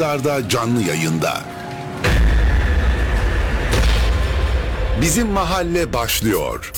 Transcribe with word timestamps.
Darda 0.00 0.48
canlı 0.48 0.82
yayında. 0.82 1.40
Bizim 5.00 5.28
mahalle 5.28 5.92
başlıyor. 5.92 6.72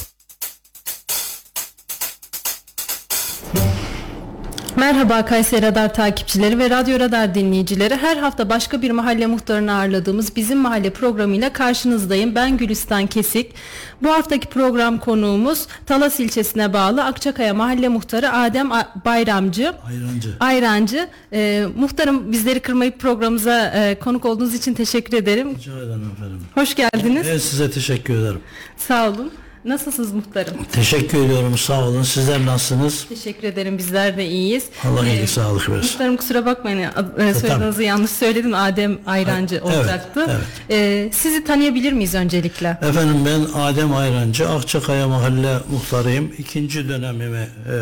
Merhaba 4.78 5.24
Kayseri 5.24 5.62
Radar 5.62 5.94
takipçileri 5.94 6.58
ve 6.58 6.70
Radyo 6.70 7.00
Radar 7.00 7.34
dinleyicileri. 7.34 7.96
Her 7.96 8.16
hafta 8.16 8.48
başka 8.48 8.82
bir 8.82 8.90
mahalle 8.90 9.26
muhtarını 9.26 9.72
ağırladığımız 9.72 10.36
Bizim 10.36 10.58
Mahalle 10.58 10.90
programıyla 10.90 11.52
karşınızdayım. 11.52 12.34
Ben 12.34 12.56
Gülistan 12.56 13.06
Kesik. 13.06 13.54
Bu 14.02 14.10
haftaki 14.10 14.48
program 14.48 14.98
konuğumuz 14.98 15.66
Talas 15.86 16.20
ilçesine 16.20 16.72
bağlı 16.72 17.04
Akçakaya 17.04 17.54
Mahalle 17.54 17.88
Muhtarı 17.88 18.32
Adem 18.32 18.70
Bayramcı. 19.04 19.72
Ayrancı. 19.86 20.30
Ayrancı. 20.40 21.08
Ee, 21.32 21.66
muhtarım 21.76 22.32
bizleri 22.32 22.60
kırmayıp 22.60 22.98
programımıza 23.00 23.66
e, 23.66 23.98
konuk 23.98 24.24
olduğunuz 24.24 24.54
için 24.54 24.74
teşekkür 24.74 25.16
ederim. 25.16 25.56
Rica 25.56 25.72
ederim 25.72 26.10
efendim. 26.16 26.40
Hoş 26.54 26.74
geldiniz. 26.74 27.26
Evet 27.30 27.42
size 27.42 27.70
teşekkür 27.70 28.14
ederim. 28.14 28.40
Sağ 28.76 29.08
olun. 29.08 29.32
Nasılsınız 29.68 30.12
muhtarım? 30.12 30.54
Teşekkür 30.72 31.18
ediyorum 31.24 31.58
sağ 31.58 31.84
olun. 31.88 32.02
Sizler 32.02 32.46
nasılsınız? 32.46 33.06
Teşekkür 33.08 33.48
ederim 33.48 33.78
bizler 33.78 34.16
de 34.16 34.26
iyiyiz. 34.26 34.64
Allah 34.84 35.06
Ee, 35.06 35.12
iyilik 35.14 35.28
sağlık 35.28 35.70
versin. 35.70 35.90
Muhtarım 35.92 36.16
kusura 36.16 36.46
bakmayın 36.46 36.78
e, 37.18 37.34
soyadınızı 37.34 37.82
yanlış 37.82 38.10
söyledim 38.10 38.54
Adem 38.54 38.98
Ayrancı 39.06 39.54
Evet, 39.54 39.64
olacaktı. 39.76 40.26
evet. 40.30 40.40
Ee, 40.70 41.10
sizi 41.12 41.44
tanıyabilir 41.44 41.92
miyiz 41.92 42.14
öncelikle? 42.14 42.68
Efendim 42.82 43.16
ben 43.26 43.60
Adem 43.60 43.94
Ayrancı, 43.94 44.48
Akçakaya 44.48 45.08
Mahalle 45.08 45.58
Muhtarıyım. 45.72 46.32
İkinci 46.38 46.88
dönemimi 46.88 47.48
e, 47.72 47.76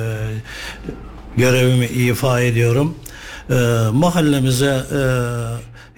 görevimi 1.37 1.87
ifa 1.87 2.41
ediyorum. 2.41 2.95
E, 3.51 3.55
mahallemize 3.93 4.67
e, 4.93 5.01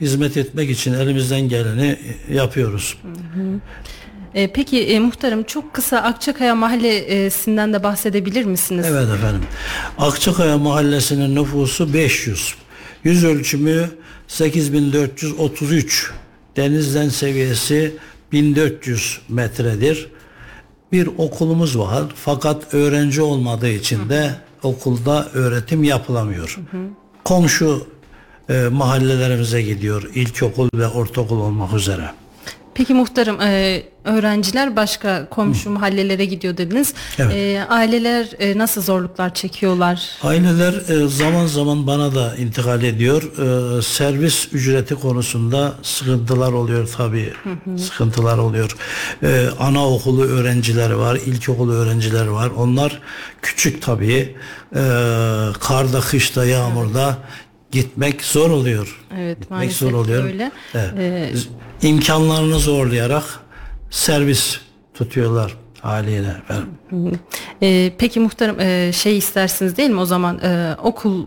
hizmet 0.01 0.37
etmek 0.37 0.71
için 0.71 0.95
elimizden 0.95 1.41
geleni 1.49 1.99
yapıyoruz. 2.33 2.97
Ee, 4.35 4.53
peki 4.53 4.81
e, 4.81 5.01
muhtarım 5.01 5.43
çok 5.43 5.75
kısa 5.75 5.99
Akçakaya 5.99 6.55
Mahallesi'nden 6.55 7.73
de 7.73 7.83
bahsedebilir 7.83 8.45
misiniz? 8.45 8.87
Evet 8.89 9.09
efendim. 9.15 9.43
Akçakaya 9.99 10.59
Mahallesi'nin 10.59 11.37
nüfusu 11.37 11.95
500. 11.95 12.55
Yüz 13.05 13.25
ölçümü 13.25 13.91
8433. 14.29 16.11
Denizden 16.57 17.09
seviyesi 17.09 17.97
1400 18.33 19.21
metredir. 19.29 20.09
Bir 20.93 21.07
okulumuz 21.19 21.79
var 21.79 22.05
fakat 22.15 22.75
öğrenci 22.75 23.23
olmadığı 23.23 23.71
için 23.71 24.09
de 24.09 24.35
okulda 24.63 25.29
öğretim 25.35 25.85
yapılamıyor. 25.85 26.59
Komşu 27.25 27.87
e, 28.49 28.69
mahallelerimize 28.73 29.63
gidiyor 29.63 30.11
ilkokul 30.15 30.69
ve 30.75 30.89
ortaokul 30.89 31.41
olmak 31.41 31.75
üzere. 31.75 32.11
Peki 32.79 32.95
muhtarım 32.95 33.41
e, 33.41 33.83
öğrenciler 34.05 34.77
başka 34.77 35.29
komşu 35.31 35.71
mahallelere 35.71 36.25
gidiyor 36.25 36.57
dediniz. 36.57 36.95
Evet. 37.19 37.35
E, 37.35 37.65
aileler 37.69 38.29
e, 38.39 38.59
nasıl 38.59 38.83
zorluklar 38.83 39.35
çekiyorlar? 39.35 40.09
Aileler 40.23 40.73
e, 40.73 41.09
zaman 41.09 41.47
zaman 41.47 41.87
bana 41.87 42.15
da 42.15 42.37
intikal 42.37 42.83
ediyor. 42.83 43.23
E, 43.23 43.83
servis 43.83 44.49
ücreti 44.53 44.95
konusunda 44.95 45.73
sıkıntılar 45.83 46.53
oluyor 46.53 46.89
tabii. 46.97 47.33
Sıkıntılar 47.79 48.39
oluyor. 48.39 48.77
E, 49.23 49.49
anaokulu 49.61 50.25
öğrencileri 50.25 50.99
var, 50.99 51.17
ilkokulu 51.27 51.73
öğrencileri 51.73 52.33
var. 52.33 52.51
Onlar 52.57 53.01
küçük 53.43 53.83
tabii. 53.83 54.37
E, 54.75 54.83
karda, 55.61 56.01
kışta, 56.01 56.45
yağmurda 56.45 57.19
gitmek 57.73 58.23
zor 58.25 58.51
oluyor. 58.51 59.05
Evet, 59.19 59.41
gitmek 59.41 59.51
maalesef 59.51 59.79
zor 59.79 59.93
oluyor. 59.93 60.25
öyle. 60.25 60.51
Evet. 60.75 60.93
Ee, 60.99 61.89
İmkanlarını 61.89 62.59
zorlayarak 62.59 63.25
servis 63.91 64.61
tutuyorlar 64.95 65.57
haliyle. 65.81 66.35
efendim. 66.43 66.69
E, 67.63 67.93
peki 67.99 68.21
muhtarım 68.21 68.61
e, 68.61 68.93
şey 68.93 69.19
istersiniz 69.19 69.77
değil 69.77 69.91
mi 69.91 70.01
o 70.01 70.05
zaman 70.07 70.39
e, 70.39 70.77
okul 70.83 71.27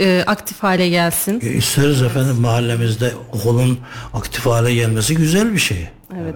e, 0.00 0.24
aktif 0.26 0.62
hale 0.62 0.88
gelsin? 0.88 1.40
E, 1.44 1.50
İsteriz 1.52 2.02
efendim 2.02 2.36
mahallemizde 2.40 3.12
okulun 3.32 3.78
aktif 4.14 4.46
hale 4.46 4.74
gelmesi 4.74 5.14
güzel 5.14 5.52
bir 5.52 5.58
şey. 5.58 5.88
Evet. 6.22 6.34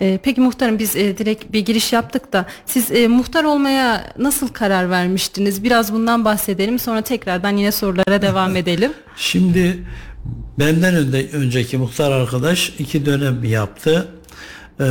E, 0.00 0.18
peki 0.22 0.40
muhtarım 0.40 0.78
biz 0.78 0.96
e, 0.96 1.18
direkt 1.18 1.52
bir 1.52 1.60
giriş 1.60 1.92
yaptık 1.92 2.32
da 2.32 2.46
siz 2.66 2.90
e, 2.90 3.08
muhtar 3.08 3.44
olmaya 3.44 4.12
nasıl 4.18 4.48
karar 4.48 4.90
vermiştiniz? 4.90 5.64
Biraz 5.64 5.92
bundan 5.92 6.24
bahsedelim 6.24 6.78
sonra 6.78 7.02
tekrardan 7.02 7.56
yine 7.56 7.72
sorulara 7.72 8.22
devam 8.22 8.56
edelim. 8.56 8.92
Şimdi 9.16 9.84
benden 10.58 10.94
önde, 10.94 11.28
önceki 11.32 11.78
muhtar 11.78 12.12
arkadaş 12.12 12.72
iki 12.78 13.06
dönem 13.06 13.44
yaptı. 13.44 14.08
Ee, 14.80 14.84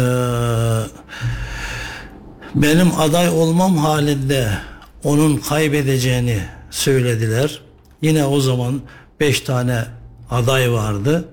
benim 2.56 3.00
aday 3.00 3.30
olmam 3.30 3.78
halinde 3.78 4.50
onun 5.04 5.38
kaybedeceğini 5.38 6.40
söylediler. 6.72 7.62
Yine 8.02 8.26
o 8.26 8.40
zaman 8.40 8.82
beş 9.20 9.42
tane 9.42 9.86
aday 10.32 10.72
vardı. 10.72 11.30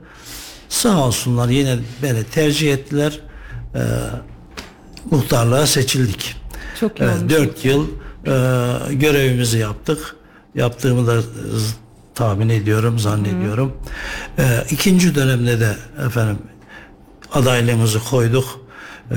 Sağ 0.69 1.07
olsunlar 1.07 1.49
yine 1.49 1.77
beni 2.03 2.25
tercih 2.25 2.73
ettiler. 2.73 3.21
Ee, 3.77 3.81
muhtarlığa 5.11 5.67
seçildik. 5.67 6.37
Çok 6.81 7.01
iyi 7.01 7.05
Evet, 7.05 7.17
olmuş. 7.19 7.33
4 7.33 7.65
yıl 7.65 7.87
e, 7.87 8.31
görevimizi 8.95 9.59
yaptık. 9.59 10.17
Yaptığımı 10.55 11.07
da 11.07 11.23
tahmin 12.15 12.49
ediyorum, 12.49 12.99
zannediyorum. 12.99 13.73
E, 14.39 14.45
ikinci 14.71 15.15
dönemde 15.15 15.61
de 15.61 15.77
efendim 16.07 16.39
adaylığımızı 17.33 18.01
koyduk. 18.11 18.61
E, 19.11 19.17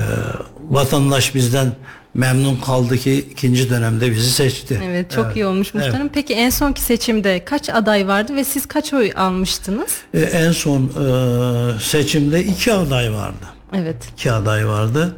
vatandaş 0.70 1.34
bizden 1.34 1.72
memnun 2.14 2.56
kaldı 2.56 2.98
ki 2.98 3.26
ikinci 3.32 3.70
dönemde 3.70 4.10
bizi 4.10 4.30
seçti. 4.30 4.80
Evet 4.84 5.10
çok 5.10 5.36
iyi 5.36 5.46
olmuş 5.46 5.70
Evet. 5.74 5.86
muhtarım. 5.86 6.08
Peki 6.08 6.34
en 6.34 6.50
sonki 6.50 6.80
seçimde 6.80 7.44
kaç 7.44 7.68
aday 7.68 8.08
vardı 8.08 8.36
ve 8.36 8.44
siz 8.44 8.66
kaç 8.66 8.92
oy 8.92 9.12
almıştınız? 9.16 9.90
E, 10.14 10.20
en 10.20 10.52
son 10.52 10.82
e, 10.82 11.80
seçimde 11.80 12.44
iki 12.44 12.72
aday 12.72 13.12
vardı. 13.12 13.46
Evet. 13.74 13.96
İki 14.12 14.32
aday 14.32 14.68
vardı. 14.68 15.16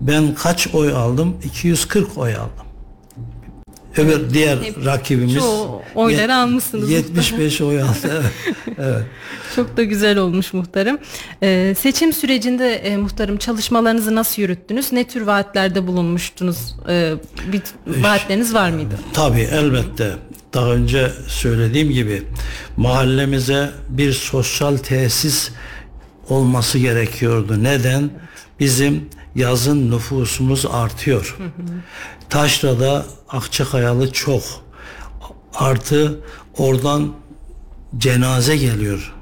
Ben 0.00 0.34
kaç 0.34 0.74
oy 0.74 0.92
aldım? 0.92 1.36
240 1.44 2.18
oy 2.18 2.34
aldım. 2.34 2.64
Öbür 3.96 4.30
diğer 4.34 4.56
Hep 4.62 4.84
rakibimiz 4.86 5.34
çoğu 5.34 5.82
oyları 5.94 6.32
yet- 6.32 6.34
almışsınız 6.34 6.90
75 6.90 7.60
oy 7.60 7.82
aldı. 7.82 7.92
Evet. 8.04 8.24
evet. 8.78 9.02
Çok 9.56 9.76
da 9.76 9.84
güzel 9.84 10.18
olmuş 10.18 10.52
muhtarım. 10.52 10.98
Ee, 11.42 11.74
seçim 11.78 12.12
sürecinde 12.12 12.74
e, 12.74 12.96
muhtarım 12.96 13.36
çalışmalarınızı 13.36 14.14
nasıl 14.14 14.42
yürüttünüz? 14.42 14.92
Ne 14.92 15.04
tür 15.08 15.20
vaatlerde 15.22 15.86
bulunmuştunuz? 15.86 16.76
Ee, 16.88 17.12
bir 17.52 17.62
vaatleriniz 17.86 18.54
var 18.54 18.70
mıydı? 18.70 18.94
Tabii 19.12 19.40
elbette. 19.52 20.12
Daha 20.54 20.66
önce 20.70 21.10
söylediğim 21.28 21.90
gibi 21.90 22.22
mahallemize 22.76 23.70
bir 23.88 24.12
sosyal 24.12 24.76
tesis 24.76 25.50
olması 26.28 26.78
gerekiyordu. 26.78 27.62
Neden? 27.64 28.10
Bizim 28.60 29.08
yazın 29.34 29.90
nüfusumuz 29.90 30.66
artıyor. 30.72 31.36
Taşra'da 32.30 33.06
Akçakayalı 33.28 34.12
çok. 34.12 34.42
Artı 35.54 36.20
oradan 36.58 37.12
cenaze 37.98 38.56
geliyor. 38.56 39.14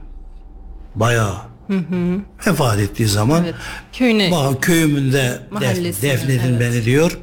Bayağı. 0.95 1.35
Vefat 2.47 2.79
ettiği 2.79 3.09
zaman 3.09 3.45
Evet. 3.45 3.55
Köyüne 3.93 4.31
Bah, 4.31 4.61
köyümünde 4.61 5.41
def, 5.61 6.03
defnedin 6.03 6.51
evet. 6.57 6.61
beni 6.61 6.85
diyor. 6.85 7.19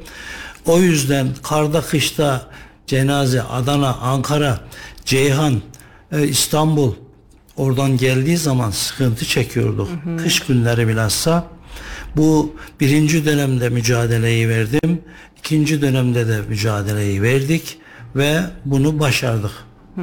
O 0.66 0.78
yüzden 0.78 1.28
karda 1.42 1.80
kışta 1.80 2.46
cenaze 2.86 3.42
Adana, 3.42 3.94
Ankara, 3.94 4.60
Ceyhan, 5.04 5.62
e, 6.12 6.28
İstanbul 6.28 6.94
oradan 7.60 7.96
geldiği 7.96 8.36
zaman 8.36 8.70
sıkıntı 8.70 9.24
çekiyorduk. 9.24 9.88
Kış 10.22 10.40
günleri 10.40 10.88
bilhassa. 10.88 11.46
Bu 12.16 12.56
birinci 12.80 13.24
dönemde 13.24 13.68
mücadeleyi 13.68 14.48
verdim. 14.48 15.02
ikinci 15.38 15.82
dönemde 15.82 16.28
de 16.28 16.40
mücadeleyi 16.48 17.22
verdik 17.22 17.78
ve 18.16 18.40
bunu 18.64 19.00
başardık. 19.00 19.50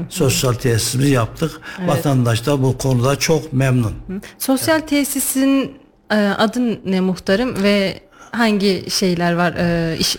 Sosyal 0.09 0.53
tesisimizi 0.53 1.11
yaptık. 1.11 1.51
Vatandaş 1.87 2.45
da 2.45 2.63
bu 2.63 2.77
konuda 2.77 3.15
çok 3.15 3.53
memnun. 3.53 3.93
sosyal 4.39 4.79
tesisin 4.79 5.71
e, 6.11 6.15
adı 6.15 6.91
ne 6.91 7.01
muhtarım 7.01 7.63
ve 7.63 7.99
hangi 8.31 8.85
şeyler 8.89 9.33
var? 9.33 9.53
E, 9.53 9.97
iş, 9.99 10.17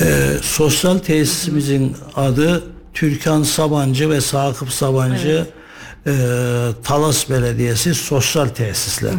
Ee, 0.00 0.30
sosyal 0.42 0.98
tesisimizin 0.98 1.96
adı 2.14 2.71
Türkan 2.94 3.42
Sabancı 3.42 4.10
ve 4.10 4.20
Sakıp 4.20 4.72
Sabancı 4.72 5.46
e, 6.06 6.12
Talas 6.84 7.30
Belediyesi 7.30 7.94
Sosyal 7.94 8.48
Tesisleri. 8.48 9.14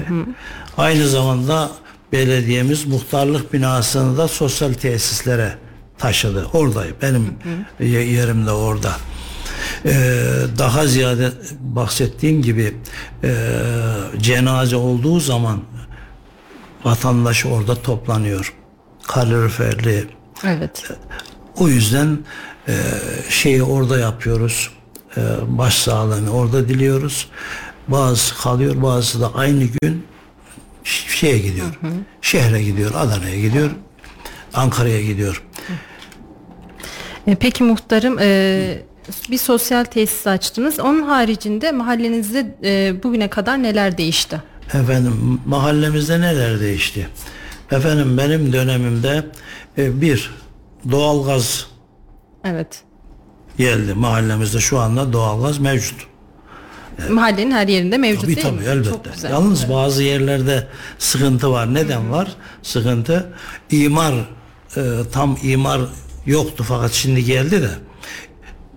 Aynı 0.77 1.07
zamanda 1.07 1.69
belediyemiz 2.11 2.85
muhtarlık 2.85 3.53
binasını 3.53 4.17
da 4.17 4.27
sosyal 4.27 4.73
tesislere 4.73 5.57
taşıdı. 5.97 6.45
Oradayım. 6.53 6.95
Benim 7.01 7.33
ye- 7.79 8.05
yerim 8.11 8.45
de 8.45 8.51
orada. 8.51 8.91
Ee, 9.85 10.21
daha 10.57 10.87
ziyade 10.87 11.31
bahsettiğim 11.59 12.41
gibi 12.41 12.73
e, 13.23 13.33
cenaze 14.21 14.75
olduğu 14.75 15.19
zaman 15.19 15.61
vatandaş 16.83 17.45
orada 17.45 17.75
toplanıyor. 17.75 18.53
Kaloriferli. 19.07 20.07
Evet. 20.43 20.83
O 21.57 21.67
yüzden 21.67 22.17
e, 22.67 22.73
şeyi 23.29 23.63
orada 23.63 23.99
yapıyoruz. 23.99 24.69
E, 25.17 25.21
başsağlığını 25.47 26.31
orada 26.31 26.69
diliyoruz. 26.69 27.27
Bazı 27.87 28.35
kalıyor, 28.35 28.81
bazısı 28.81 29.21
da 29.21 29.33
aynı 29.35 29.63
gün 29.81 30.05
şeye 30.83 31.37
gidiyor. 31.37 31.79
Şehre 32.21 32.63
gidiyor, 32.63 32.91
Adana'ya 32.95 33.39
gidiyor, 33.39 33.69
Ankara'ya 34.53 35.01
gidiyor. 35.03 35.43
E, 37.27 37.35
Peki 37.35 37.63
muhtarım 37.63 38.19
e, 38.19 38.81
bir 39.31 39.37
sosyal 39.37 39.83
tesis 39.83 40.27
açtınız. 40.27 40.79
Onun 40.79 41.01
haricinde 41.01 41.71
mahallenizde 41.71 42.55
e, 42.63 43.03
bugüne 43.03 43.27
kadar 43.29 43.63
neler 43.63 43.97
değişti? 43.97 44.41
Efendim 44.67 45.39
mahallemizde 45.45 46.21
neler 46.21 46.59
değişti? 46.59 47.07
Efendim 47.71 48.17
benim 48.17 48.53
dönemimde 48.53 49.25
e, 49.77 50.01
bir 50.01 50.31
doğalgaz 50.91 51.67
Evet. 52.43 52.81
geldi 53.57 53.93
mahallemizde 53.93 54.59
şu 54.59 54.79
anda 54.79 55.13
doğalgaz 55.13 55.57
mevcut. 55.59 56.07
Mahallenin 57.09 57.51
her 57.51 57.67
yerinde 57.67 57.97
mevcut 57.97 58.21
Tabii 58.21 58.35
değil 58.35 58.47
tabii 58.47 58.59
mi? 58.59 58.65
elbette. 58.65 58.89
Çok 58.89 59.13
güzel. 59.13 59.31
Yalnız 59.31 59.69
bazı 59.69 60.03
yerlerde 60.03 60.67
sıkıntı 60.99 61.51
var. 61.51 61.73
Neden 61.73 62.11
var? 62.11 62.35
Sıkıntı 62.63 63.33
imar 63.71 64.13
e, 64.77 64.81
tam 65.11 65.37
imar 65.43 65.81
yoktu 66.25 66.65
fakat 66.67 66.91
şimdi 66.91 67.25
geldi 67.25 67.61
de 67.61 67.69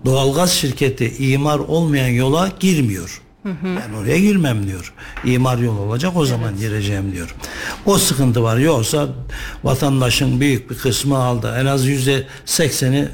doğalgaz 0.05 0.51
şirketi 0.51 1.15
imar 1.31 1.59
olmayan 1.59 2.07
yola 2.07 2.49
girmiyor. 2.59 3.21
Ben 3.45 3.93
oraya 3.93 4.19
girmem 4.19 4.67
diyor. 4.67 4.93
İmar 5.25 5.57
yol 5.57 5.77
olacak 5.77 6.11
o 6.15 6.25
zaman 6.25 6.57
gireceğim 6.57 7.11
diyor. 7.11 7.35
O 7.85 7.97
sıkıntı 7.97 8.43
var. 8.43 8.57
Yoksa 8.57 9.07
vatandaşın 9.63 10.39
büyük 10.39 10.69
bir 10.69 10.77
kısmı 10.77 11.17
aldı. 11.17 11.55
En 11.61 11.65
az 11.65 11.85
yüzde 11.85 12.23
sekseni 12.45 13.07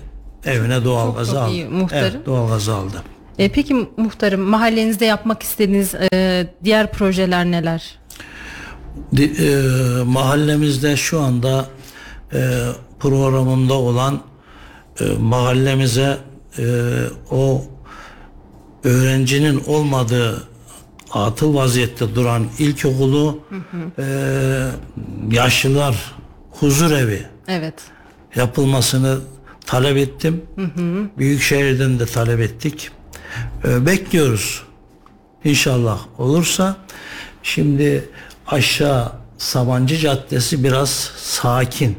evine 0.46 0.84
doğalgazı 0.84 1.32
çok 1.32 1.40
aldı. 1.42 1.52
iyi, 1.52 1.66
muhtarım. 1.66 2.16
Evet, 2.16 2.26
doğalgazı 2.26 2.76
aldı. 2.76 3.02
E, 3.40 3.50
peki 3.52 3.74
muhtarım 3.98 4.42
mahallenizde 4.42 5.06
yapmak 5.06 5.44
istediğiniz 5.44 5.96
e, 6.14 6.48
diğer 6.64 6.92
projeler 6.92 7.46
neler? 7.46 8.00
Di- 9.16 9.24
e, 9.44 10.04
mahallemizde 10.04 10.98
şu 10.98 11.22
anda 11.22 11.66
e, 12.34 12.60
programında 13.00 13.74
olan 13.74 14.20
e, 15.00 15.04
mahallemize 15.20 16.18
e, 16.60 16.64
o 17.32 17.62
öğrencinin 18.84 19.64
olmadığı 19.68 20.44
atıl 21.12 21.56
vaziyette 21.56 22.16
duran 22.16 22.46
ilkokulu 22.60 23.40
e, 24.00 24.04
yaşlılar 25.32 26.16
huzur 26.52 26.92
evi 26.92 27.22
Evet. 27.48 27.74
yapılmasını 28.36 29.20
talep 29.66 29.98
ettim. 29.98 30.42
Büyükşehir'den 31.18 32.00
de 32.00 32.06
talep 32.06 32.40
ettik. 32.40 32.92
Ee, 33.66 33.86
bekliyoruz. 33.86 34.64
İnşallah 35.44 36.00
olursa. 36.18 36.78
Şimdi 37.44 38.10
aşağı 38.48 39.12
Sabancı 39.38 39.98
Caddesi 39.98 40.64
biraz 40.64 40.90
sakin. 41.18 41.98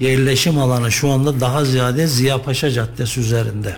Yerleşim 0.00 0.58
alanı 0.58 0.92
şu 0.92 1.10
anda 1.10 1.40
daha 1.40 1.64
ziyade 1.64 2.06
Ziyapaşa 2.06 2.70
Caddesi 2.70 3.20
üzerinde. 3.20 3.76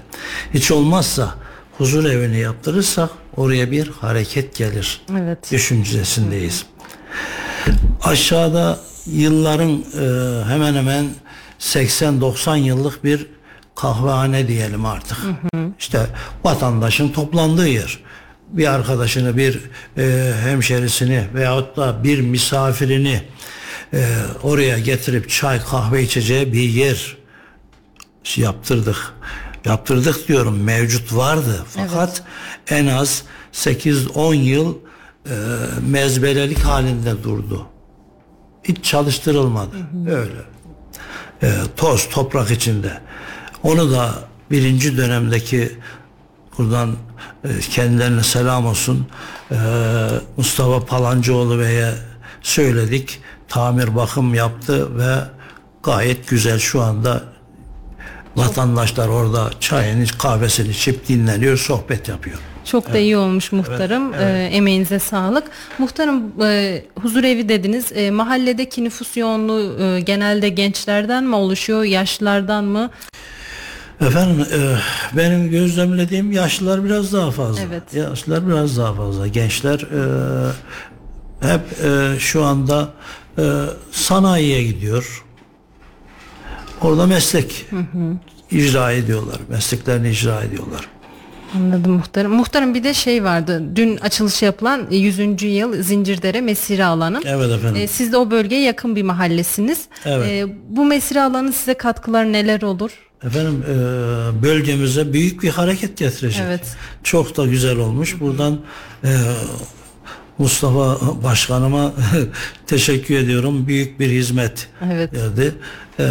Hiç 0.55 0.71
olmazsa 0.71 1.35
huzur 1.79 2.05
evini 2.05 2.39
yaptırırsak 2.39 3.11
oraya 3.37 3.71
bir 3.71 3.89
hareket 3.89 4.57
gelir. 4.57 5.01
Evet. 5.21 5.53
Düşüncesindeyiz. 5.53 6.67
Aşağıda 8.03 8.79
yılların 9.07 9.71
e, 9.71 10.05
hemen 10.45 10.75
hemen 10.75 11.07
80-90 11.63 12.59
yıllık 12.59 13.05
bir 13.05 13.27
kahvehane 13.75 14.49
diyelim 14.49 14.87
artık. 14.87 15.19
İşte 15.79 16.07
vatandaşın 16.45 17.09
toplandığı 17.09 17.69
yer. 17.69 17.99
Bir 18.49 18.67
arkadaşını, 18.75 19.37
bir 19.37 19.61
e, 19.99 20.35
hemşerisini 20.43 21.27
veyahut 21.35 21.77
da 21.77 22.05
bir 22.05 22.21
misafirini 22.21 23.23
e, 23.93 24.07
oraya 24.43 24.79
getirip 24.79 25.31
çay 25.31 25.61
kahve 25.61 26.03
içeceği 26.03 26.53
bir 26.53 26.69
yer 26.69 27.17
yaptırdık. 28.37 29.15
Yaptırdık 29.65 30.29
diyorum 30.29 30.63
mevcut 30.63 31.15
vardı 31.15 31.65
fakat 31.69 32.23
en 32.69 32.87
az 32.87 33.23
8-10 33.53 34.35
yıl 34.35 34.75
e, 35.27 35.35
mezbelelik 35.91 36.59
halinde 36.59 37.23
durdu. 37.23 37.67
Hiç 38.65 38.85
çalıştırılmadı. 38.85 39.77
Öyle. 40.07 40.53
E, 41.43 41.53
toz 41.77 42.09
toprak 42.09 42.51
içinde. 42.51 43.01
Onu 43.63 43.93
da 43.93 44.15
birinci 44.51 44.97
dönemdeki 44.97 45.73
buradan 46.59 46.97
e, 47.45 47.61
kendilerine 47.61 48.23
selam 48.23 48.67
olsun 48.67 49.07
e, 49.51 49.57
Mustafa 50.37 50.87
Palancıoğlu 50.87 51.59
Bey'e 51.59 51.95
söyledik. 52.43 53.21
Tamir 53.49 53.97
bakım 53.97 54.35
yaptı 54.35 54.99
ve 54.99 55.15
gayet 55.83 56.29
güzel 56.29 56.59
şu 56.59 56.83
anda 56.83 57.23
vatandaşlar 58.37 59.09
orada 59.09 59.51
çayını 59.61 60.07
kahvesini 60.07 60.69
içip 60.69 61.09
dinleniyor 61.09 61.57
sohbet 61.57 62.09
yapıyor. 62.09 62.52
Çok 62.65 62.93
da 62.93 62.99
iyi 62.99 63.17
olmuş 63.17 63.53
muhtarım. 63.53 64.15
E, 64.15 64.49
emeğinize 64.53 64.99
sağlık. 64.99 65.45
Muhtarım 65.79 66.43
e, 66.43 66.83
huzur 67.03 67.25
evi 67.25 67.49
dediniz. 67.49 67.93
E, 67.93 68.11
mahalledeki 68.11 68.85
nüfus 68.85 69.17
yoğunluğu 69.17 69.83
e, 69.83 70.01
genelde 70.01 70.49
gençlerden 70.49 71.25
mi 71.25 71.35
oluşuyor, 71.35 71.85
yaşlılardan 71.85 72.65
mı? 72.65 72.91
Efendim 74.01 74.47
e, 74.53 74.77
benim 75.17 75.51
gözlemlediğim 75.51 76.33
yaşlılar 76.33 76.85
biraz 76.85 77.13
daha 77.13 77.31
fazla. 77.31 77.63
Evet. 77.63 77.95
Yaşlılar 77.95 78.49
biraz 78.49 78.79
daha 78.79 78.95
fazla. 78.95 79.27
Gençler 79.27 79.81
e, 79.81 81.49
hep 81.49 81.61
e, 81.85 82.19
şu 82.19 82.45
anda 82.45 82.89
e, 83.39 83.43
sanayiye 83.91 84.65
gidiyor. 84.65 85.25
Orada 86.81 87.07
meslek 87.07 87.67
icra 88.51 88.93
ediyorlar. 88.93 89.37
Mesleklerini 89.49 90.11
icra 90.11 90.43
ediyorlar. 90.43 90.89
Anladım 91.55 91.93
muhtarım. 91.93 92.33
Muhtarım 92.33 92.75
bir 92.75 92.85
de 92.85 92.95
şey 92.95 93.25
vardı. 93.25 93.63
Dün 93.77 93.97
açılışı 93.97 94.45
yapılan 94.45 94.87
e, 94.91 94.97
100. 94.97 95.43
yıl 95.43 95.83
Zincirdere 95.83 96.41
Mesire 96.41 96.85
Alanı. 96.85 97.21
Evet 97.25 97.51
efendim. 97.51 97.83
E, 97.83 97.87
siz 97.87 98.13
de 98.13 98.17
o 98.17 98.31
bölgeye 98.31 98.63
yakın 98.63 98.97
bir 98.97 99.03
mahallesiniz. 99.03 99.85
Evet. 100.05 100.27
E, 100.29 100.47
bu 100.69 100.85
mesire 100.85 101.23
alanı 101.23 101.53
size 101.53 101.75
katkılar 101.75 102.33
neler 102.33 102.63
olur? 102.63 102.91
Efendim 103.25 103.65
e, 103.69 103.73
bölgemize 104.43 105.13
büyük 105.13 105.43
bir 105.43 105.49
hareket 105.51 105.97
getirecek. 105.97 106.43
Evet. 106.47 106.77
Çok 107.05 107.37
da 107.37 107.47
güzel 107.47 107.77
olmuş. 107.79 108.21
Buradan 108.21 108.61
e, 109.05 109.11
Mustafa 110.39 110.99
Başkanıma 111.25 111.93
teşekkür 112.67 113.15
ediyorum. 113.15 113.67
Büyük 113.67 114.01
bir 114.01 114.09
hizmet 114.11 114.69
Evet. 114.93 115.13
verdi. 115.15 115.55
E, 116.01 116.07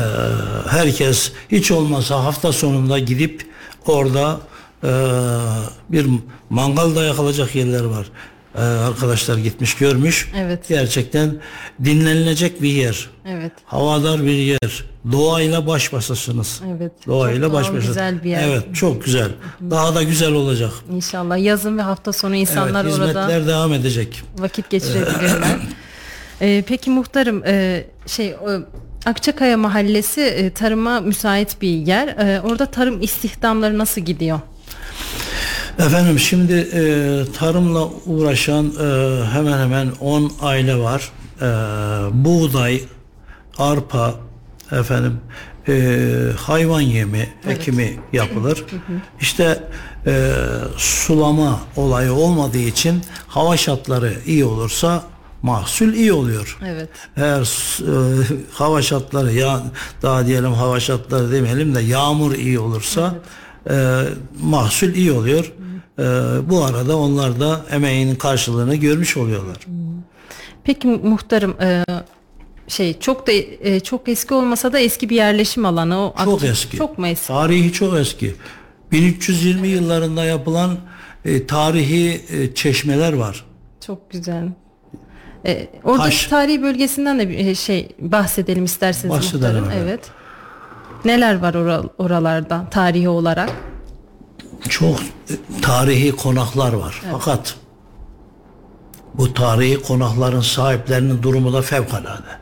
herkes 0.69 1.31
hiç 1.51 1.71
olmazsa 1.71 2.23
hafta 2.25 2.51
sonunda 2.53 2.99
gidip 2.99 3.45
orada 3.85 4.39
e, 4.83 4.89
bir 5.89 6.07
mangal 6.49 6.95
da 6.95 7.03
yakılacak 7.03 7.55
yerler 7.55 7.83
var. 7.83 8.05
E, 8.55 8.61
arkadaşlar 8.61 9.37
gitmiş 9.37 9.75
görmüş. 9.75 10.31
Evet. 10.37 10.67
Gerçekten 10.69 11.35
dinlenilecek 11.83 12.61
bir 12.61 12.69
yer. 12.69 13.09
Evet. 13.25 13.51
Havadar 13.65 14.23
bir 14.23 14.31
yer. 14.31 14.85
Doğayla 15.11 15.67
baş 15.67 15.93
başasınız. 15.93 16.61
Evet. 16.77 16.91
Doğayla 17.07 17.47
Çok 17.47 17.53
baş 17.53 17.65
başasınız. 17.65 17.87
güzel 17.87 18.23
bir 18.23 18.29
yer. 18.29 18.43
Evet 18.47 18.75
çok 18.75 19.05
güzel. 19.05 19.29
Daha 19.69 19.95
da 19.95 20.03
güzel 20.03 20.31
olacak. 20.31 20.71
İnşallah 20.91 21.37
yazın 21.37 21.77
ve 21.77 21.81
hafta 21.81 22.13
sonu 22.13 22.35
insanlar 22.35 22.85
evet, 22.85 22.93
orada 22.93 23.07
hizmetler 23.07 23.47
devam 23.47 23.73
edecek. 23.73 24.23
vakit 24.37 24.69
geçirebilirler. 24.69 25.57
E, 26.41 26.63
peki 26.67 26.89
muhtarım 26.89 27.43
e, 27.45 27.83
şey 28.07 28.35
Akçakaya 29.05 29.57
Mahallesi 29.57 30.21
e, 30.21 30.49
tarıma 30.49 30.99
müsait 30.99 31.61
bir 31.61 31.69
yer. 31.69 32.07
E, 32.07 32.41
orada 32.41 32.65
tarım 32.65 33.01
istihdamları 33.01 33.77
nasıl 33.77 34.01
gidiyor? 34.01 34.39
Efendim 35.79 36.19
şimdi 36.19 36.53
e, 36.53 36.81
tarımla 37.33 37.87
uğraşan 38.05 38.65
e, 38.65 39.25
hemen 39.25 39.59
hemen 39.59 39.91
10 39.99 40.31
aile 40.41 40.77
var. 40.79 41.11
E, 41.41 41.45
buğday, 42.13 42.83
arpa, 43.57 44.15
efendim 44.71 45.19
e, 45.67 45.93
hayvan 46.37 46.81
yemi 46.81 47.29
ekimi 47.47 47.99
yapılır. 48.13 48.65
İşte 49.21 49.63
e, 50.07 50.33
sulama 50.77 51.59
olayı 51.75 52.13
olmadığı 52.13 52.57
için 52.57 53.01
hava 53.27 53.57
şartları 53.57 54.13
iyi 54.25 54.45
olursa 54.45 55.03
mahsul 55.41 55.93
iyi 55.93 56.13
oluyor. 56.13 56.57
Evet. 56.65 56.89
Eğer 57.17 57.41
e, 57.41 58.25
hava 58.53 58.81
şartları 58.81 59.33
ya 59.33 59.63
daha 60.01 60.25
diyelim 60.27 60.53
hava 60.53 60.79
şartları 60.79 61.31
demeyelim 61.31 61.75
de 61.75 61.81
yağmur 61.81 62.31
iyi 62.35 62.59
olursa 62.59 63.15
e, 63.69 64.01
mahsul 64.43 64.87
iyi 64.87 65.11
oluyor. 65.11 65.53
E, 65.99 66.03
bu 66.49 66.63
arada 66.63 66.97
onlar 66.97 67.39
da 67.39 67.65
emeğinin 67.71 68.15
karşılığını 68.15 68.75
görmüş 68.75 69.17
oluyorlar. 69.17 69.57
Peki 70.63 70.87
muhtarım 70.87 71.55
e, 71.61 71.83
şey 72.67 72.99
çok 72.99 73.27
da 73.27 73.31
e, 73.31 73.79
çok 73.79 74.09
eski 74.09 74.33
olmasa 74.33 74.73
da 74.73 74.79
eski 74.79 75.09
bir 75.09 75.15
yerleşim 75.15 75.65
alanı 75.65 75.99
o 75.99 76.13
Çok 76.25 76.41
aktif- 76.41 76.51
eski. 76.51 76.77
Çok 76.77 76.97
mu 76.97 77.07
eski? 77.07 77.27
Tarihi 77.27 77.73
çok 77.73 77.97
eski. 77.99 78.35
1320 78.91 79.67
yıllarında 79.67 80.23
yapılan 80.25 80.77
e, 81.25 81.47
tarihi 81.47 82.21
e, 82.29 82.53
çeşmeler 82.55 83.13
var. 83.13 83.45
Çok 83.85 84.11
güzel. 84.11 84.47
E, 85.45 85.67
oradaki 85.83 86.03
Taş. 86.09 86.27
tarihi 86.27 86.61
bölgesinden 86.61 87.19
de 87.19 87.29
bir 87.29 87.37
e, 87.37 87.55
şey 87.55 87.89
bahsedelim 87.99 88.65
isterseniz 88.65 89.15
Bahsedelim, 89.17 89.41
muhtarım. 89.55 89.69
evet. 89.71 89.81
Evet. 89.89 90.11
Neler 91.05 91.39
var 91.41 91.53
oral- 91.53 91.89
oralarda 91.97 92.65
tarihi 92.71 93.09
olarak? 93.09 93.49
Çok 94.69 94.99
tarihi 95.61 96.11
konaklar 96.15 96.73
var. 96.73 97.01
Fakat 97.11 97.55
bu 99.13 99.33
tarihi 99.33 99.81
konakların 99.81 100.41
sahiplerinin 100.41 101.23
durumu 101.23 101.53
da 101.53 101.61
fevkalade. 101.61 102.41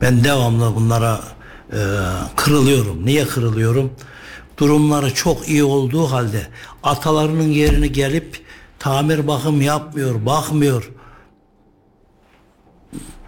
Ben 0.00 0.24
devamlı 0.24 0.74
bunlara 0.74 1.20
e, 1.72 1.78
kırılıyorum. 2.36 3.06
Niye 3.06 3.24
kırılıyorum? 3.26 3.92
Durumları 4.58 5.14
çok 5.14 5.48
iyi 5.48 5.64
olduğu 5.64 6.06
halde 6.06 6.46
atalarının 6.82 7.48
yerini 7.48 7.92
gelip 7.92 8.44
tamir 8.78 9.26
bakım 9.26 9.60
yapmıyor, 9.60 10.26
bakmıyor. 10.26 10.90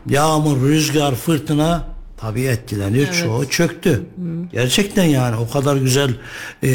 Yağmur, 0.08 0.60
rüzgar, 0.60 1.14
fırtına 1.14 1.84
tabii 2.24 2.42
etkileniyor. 2.42 3.12
Çoğu 3.12 3.48
çöktü. 3.48 4.02
Gerçekten 4.52 5.04
yani 5.04 5.36
o 5.36 5.50
kadar 5.50 5.76
güzel 5.76 6.10
e, 6.62 6.68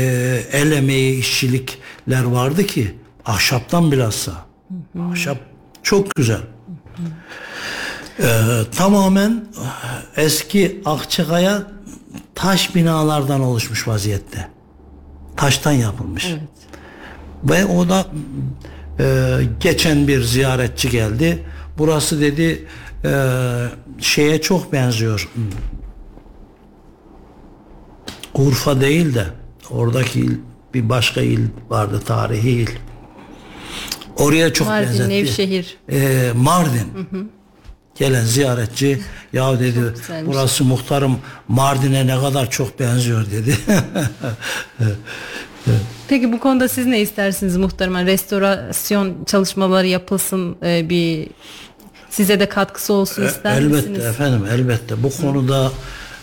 el 0.51 0.71
emeği, 0.71 1.19
işçilikler 1.19 2.23
vardı 2.23 2.65
ki 2.65 2.95
ahşaptan 3.25 3.91
bilhassa. 3.91 4.45
Ahşap 5.11 5.37
çok 5.83 6.15
güzel. 6.15 6.41
Ee, 8.19 8.25
tamamen 8.77 9.45
eski 10.17 10.81
Akçakaya 10.85 11.63
taş 12.35 12.75
binalardan 12.75 13.41
oluşmuş 13.41 13.87
vaziyette. 13.87 14.47
Taştan 15.37 15.71
yapılmış. 15.71 16.35
Ve 17.43 17.65
o 17.65 17.89
da 17.89 18.05
e, 18.99 19.37
geçen 19.59 20.07
bir 20.07 20.21
ziyaretçi 20.23 20.89
geldi. 20.89 21.45
Burası 21.77 22.21
dedi 22.21 22.67
şeye 23.99 24.41
çok 24.41 24.73
benziyor. 24.73 25.29
Urfa 28.33 28.81
değil 28.81 29.15
de 29.15 29.25
oradaki 29.69 30.19
il, 30.19 30.37
bir 30.73 30.89
başka 30.89 31.21
il 31.21 31.39
vardı 31.69 32.01
tarihi 32.05 32.49
il. 32.49 32.69
Oraya 34.17 34.53
çok 34.53 34.67
Mardin, 34.67 34.87
benzetti. 34.87 35.09
Nevşehir. 35.09 35.77
Ee, 35.91 36.31
Mardin. 36.35 36.87
Gelen 37.95 38.23
ziyaretçi 38.23 39.01
ya 39.33 39.59
dedi 39.59 39.93
burası 40.25 40.63
muhtarım 40.63 41.19
Mardin'e 41.47 42.07
ne 42.07 42.19
kadar 42.19 42.49
çok 42.49 42.79
benziyor 42.79 43.25
dedi. 43.31 43.57
Peki 46.07 46.31
bu 46.31 46.39
konuda 46.39 46.67
siz 46.67 46.85
ne 46.85 46.99
istersiniz 47.01 47.57
muhtarım? 47.57 47.93
Yani 47.93 48.07
Restorasyon 48.07 49.23
çalışmaları 49.25 49.87
yapılsın 49.87 50.57
e, 50.63 50.89
bir 50.89 51.27
size 52.09 52.39
de 52.39 52.49
katkısı 52.49 52.93
olsun 52.93 53.25
ister 53.25 53.57
elbette 53.57 53.89
misiniz? 53.89 54.05
efendim 54.05 54.45
elbette 54.51 55.03
bu 55.03 55.17
konuda 55.21 55.71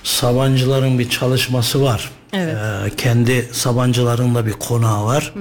Sabancıların 0.03 0.99
bir 0.99 1.11
çalışması 1.11 1.83
var. 1.83 2.11
Evet. 2.33 2.57
Ee, 2.57 2.97
kendi 2.97 3.49
Sabancıların 3.53 4.35
da 4.35 4.47
bir 4.47 4.53
konağı 4.53 5.05
var. 5.05 5.35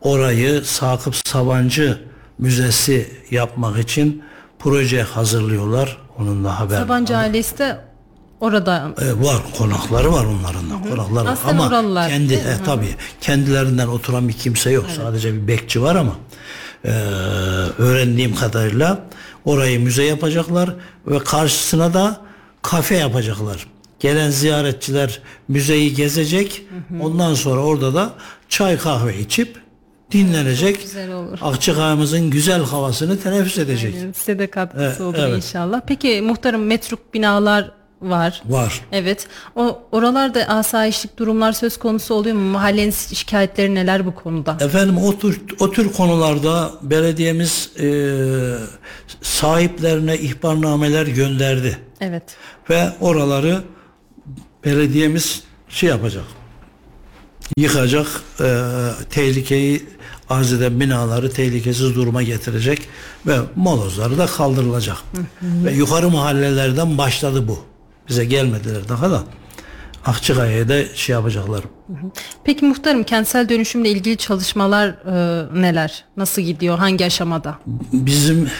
Orayı 0.00 0.64
Sakıp 0.64 1.16
Sabancı 1.16 1.98
Müzesi 2.38 3.10
yapmak 3.30 3.78
için 3.78 4.22
proje 4.58 5.02
hazırlıyorlar. 5.02 5.96
Onun 6.18 6.44
da 6.44 6.60
haber 6.60 6.76
Sabancı 6.76 7.16
ailesi 7.16 7.58
de 7.58 7.78
orada 8.40 8.92
E, 9.00 9.24
var 9.24 9.36
konakları 9.58 10.12
var 10.12 10.24
onların 10.24 10.70
da 10.70 10.88
konakları 10.90 11.24
var. 11.24 11.38
Ama 11.48 11.66
oralılar, 11.68 12.08
kendi 12.08 12.34
e, 12.34 12.56
tabii 12.66 12.94
kendilerinden 13.20 13.88
oturan 13.88 14.28
bir 14.28 14.32
kimse 14.32 14.70
yok 14.70 14.86
sadece 14.96 15.34
bir 15.34 15.48
bekçi 15.48 15.82
var 15.82 15.96
ama 15.96 16.12
e, 16.84 16.90
öğrendiğim 17.78 18.34
kadarıyla 18.34 18.98
orayı 19.44 19.80
müze 19.80 20.04
yapacaklar 20.04 20.74
ve 21.06 21.18
karşısına 21.18 21.94
da 21.94 22.20
kafe 22.62 22.94
yapacaklar. 22.96 23.66
Gelen 24.00 24.30
ziyaretçiler 24.30 25.20
müzeyi 25.48 25.94
gezecek. 25.94 26.62
Ondan 27.00 27.34
sonra 27.34 27.60
orada 27.60 27.94
da 27.94 28.10
çay 28.48 28.78
kahve 28.78 29.18
içip 29.18 29.56
dinlenecek. 30.10 30.82
Güzel 30.82 31.12
olur. 31.12 31.38
Akçakaya'mızın 31.42 32.30
güzel 32.30 32.62
havasını 32.64 33.20
teneffüs 33.20 33.58
edecek. 33.58 33.94
Yani 33.94 34.14
size 34.14 34.38
de 34.38 34.46
katkısı 34.46 34.84
Evet, 34.84 35.00
olur 35.00 35.18
evet. 35.18 35.36
inşallah. 35.36 35.80
Peki 35.86 36.22
muhtarım 36.22 36.66
metruk 36.66 37.14
binalar 37.14 37.70
var. 38.02 38.42
Var. 38.48 38.80
Evet. 38.92 39.26
O 39.56 39.82
oralarda 39.92 40.40
asayişlik 40.40 41.18
durumlar 41.18 41.52
söz 41.52 41.78
konusu 41.78 42.14
oluyor 42.14 42.36
mu? 42.36 42.50
Mahallenin 42.50 42.90
şikayetleri 42.90 43.74
neler 43.74 44.06
bu 44.06 44.14
konuda? 44.14 44.56
Efendim 44.60 44.98
o 44.98 45.18
tür, 45.18 45.40
o 45.60 45.70
tür 45.70 45.92
konularda 45.92 46.70
belediyemiz 46.82 47.70
e, 47.80 47.88
sahiplerine 49.22 50.18
ihbarnameler 50.18 51.06
gönderdi. 51.06 51.78
Evet. 52.00 52.22
Ve 52.70 52.88
oraları 53.00 53.62
belediyemiz 54.64 55.42
şey 55.68 55.88
yapacak. 55.88 56.24
Yıkacak, 57.56 58.06
e, 58.40 58.46
tehlikeyi 59.10 59.86
arz 60.30 60.52
eden 60.52 60.80
binaları 60.80 61.30
tehlikesiz 61.30 61.94
duruma 61.94 62.22
getirecek 62.22 62.88
ve 63.26 63.36
molozları 63.56 64.18
da 64.18 64.26
kaldırılacak. 64.26 64.96
Ve 65.42 65.72
yukarı 65.72 66.10
mahallelerden 66.10 66.98
başladı 66.98 67.48
bu. 67.48 67.71
Bize 68.12 68.24
gelmediler 68.24 68.88
daha 68.88 69.10
da. 69.10 69.22
Akçakaya'ya 70.06 70.68
da 70.68 70.94
şey 70.94 71.12
yapacaklar. 71.12 71.60
Peki 72.44 72.64
muhtarım 72.64 73.04
kentsel 73.04 73.48
dönüşümle 73.48 73.90
ilgili 73.90 74.16
çalışmalar 74.16 74.88
e, 74.88 75.60
neler? 75.62 76.04
Nasıl 76.16 76.42
gidiyor? 76.42 76.78
Hangi 76.78 77.04
aşamada? 77.04 77.58
Bizim 77.92 78.50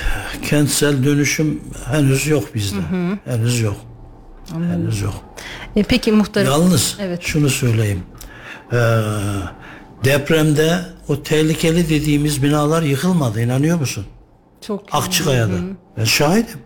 kentsel 0.43 1.05
dönüşüm 1.05 1.61
henüz 1.85 2.27
yok 2.27 2.55
bizde. 2.55 2.77
Henüz 3.25 3.61
yok. 3.61 3.77
Henüz 4.53 5.01
yok. 5.01 5.15
E, 5.77 5.83
peki 5.83 6.13
muhtarım. 6.13 6.47
Yalnız 6.51 6.97
Evet. 7.01 7.23
şunu 7.23 7.51
söyleyeyim. 7.51 8.03
Ee, 8.73 8.77
depremde 10.05 10.79
o 11.09 11.23
tehlikeli 11.23 11.89
dediğimiz 11.89 12.43
binalar 12.43 12.83
yıkılmadı. 12.83 13.41
inanıyor 13.41 13.79
musun? 13.81 14.05
Çok 14.67 14.85
Akçıkaya'da. 14.93 15.53
Ben 15.99 16.05
şahidim. 16.05 16.59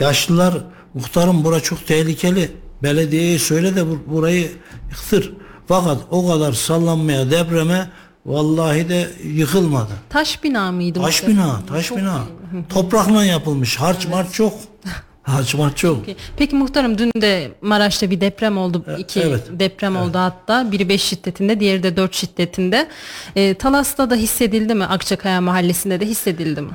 Yaşlılar 0.00 0.54
muhtarım 0.94 1.44
bura 1.44 1.60
çok 1.60 1.86
tehlikeli. 1.86 2.50
Belediyeye 2.82 3.38
söyle 3.38 3.76
de 3.76 3.80
bur- 3.80 4.06
burayı 4.06 4.50
yıktır. 4.90 5.32
Fakat 5.68 5.98
o 6.10 6.28
kadar 6.28 6.52
sallanmaya 6.52 7.30
depreme 7.30 7.90
vallahi 8.26 8.88
de 8.88 9.10
yıkılmadı. 9.24 9.92
Taş 10.08 10.44
bina 10.44 10.72
mıydı? 10.72 11.02
Taş 11.02 11.22
muhtarım? 11.22 11.36
bina, 11.38 11.66
taş 11.66 11.90
bina. 11.90 12.20
Toprakla 12.68 13.24
yapılmış. 13.24 13.76
Harç 13.76 14.06
març 14.08 14.32
çok. 14.32 14.54
Harç 15.22 15.54
març 15.54 15.76
çok. 15.76 16.06
Peki. 16.06 16.18
Peki 16.36 16.56
muhtarım 16.56 16.98
dün 16.98 17.10
de 17.20 17.52
Maraş'ta 17.62 18.10
bir 18.10 18.20
deprem 18.20 18.58
oldu. 18.58 18.84
İki 18.98 19.20
evet. 19.20 19.42
deprem 19.50 19.96
oldu 19.96 20.18
hatta. 20.18 20.72
Biri 20.72 20.88
5 20.88 21.02
şiddetinde, 21.02 21.60
diğeri 21.60 21.82
de 21.82 21.96
4 21.96 22.14
şiddetinde. 22.14 22.88
E, 23.36 23.54
Talas'ta 23.54 24.10
da 24.10 24.14
hissedildi 24.14 24.74
mi? 24.74 24.84
Akçakaya 24.84 25.40
mahallesinde 25.40 26.00
de 26.00 26.06
hissedildi 26.06 26.60
mi? 26.60 26.70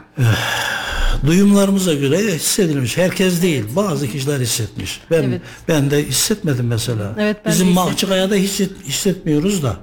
Duyumlarımıza 1.25 1.93
göre 1.93 2.17
hissedilmiş. 2.17 2.97
Herkes 2.97 3.41
değil. 3.41 3.65
Bazı 3.75 4.07
kişiler 4.07 4.39
hissetmiş. 4.39 5.01
Ben 5.11 5.23
Evet. 5.23 5.41
ben 5.67 5.91
de 5.91 6.05
hissetmedim 6.05 6.67
mesela. 6.67 7.15
Evet, 7.19 7.37
ben 7.45 7.51
Bizim. 7.51 7.67
Mahçıkaya'da 7.67 8.35
hisset, 8.35 8.71
hissetmiyoruz 8.85 9.63
da. 9.63 9.77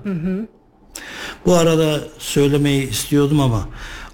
Bu 1.47 1.55
arada 1.55 2.01
söylemeyi 2.19 2.91
istiyordum 2.91 3.41
ama 3.41 3.69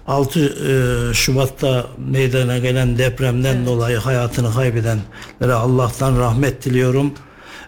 6 0.07 0.39
e, 0.39 1.13
Şubat'ta 1.13 1.85
meydana 1.97 2.57
gelen 2.57 2.97
depremden 2.97 3.65
dolayı 3.65 3.97
hayatını 3.97 4.53
kaybedenlere 4.53 5.53
Allah'tan 5.53 6.19
rahmet 6.19 6.65
diliyorum. 6.65 7.13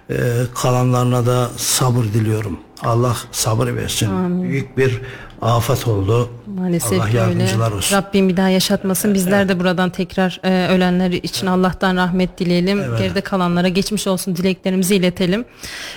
E, 0.10 0.16
kalanlarına 0.56 1.26
da 1.26 1.50
sabır 1.58 2.04
diliyorum. 2.04 2.60
Allah 2.84 3.18
sabır 3.32 3.76
versin. 3.76 4.10
Büyük 4.44 4.78
bir 4.78 5.02
afet 5.42 5.88
oldu. 5.88 6.30
Maalesef 6.58 7.00
Allah 7.00 7.06
öyle. 7.06 7.18
yardımcılar 7.18 7.72
olsun. 7.72 7.98
Rabbim 7.98 8.30
bir 8.30 8.38
daha 8.38 8.50
yaşatmasın. 8.50 9.14
Bizler 9.14 9.50
de 9.50 9.60
buradan 9.60 9.90
tekrar 9.90 10.40
e, 10.44 10.68
ölenler 10.68 11.12
için 11.12 11.48
Allah'tan 11.48 11.96
rahmet 11.96 12.40
dileyelim. 12.40 12.82
Geride 12.98 13.22
kalanlara 13.22 13.68
geçmiş 13.68 14.08
olsun 14.08 14.36
dileklerimizi 14.36 14.96
iletelim. 14.96 15.46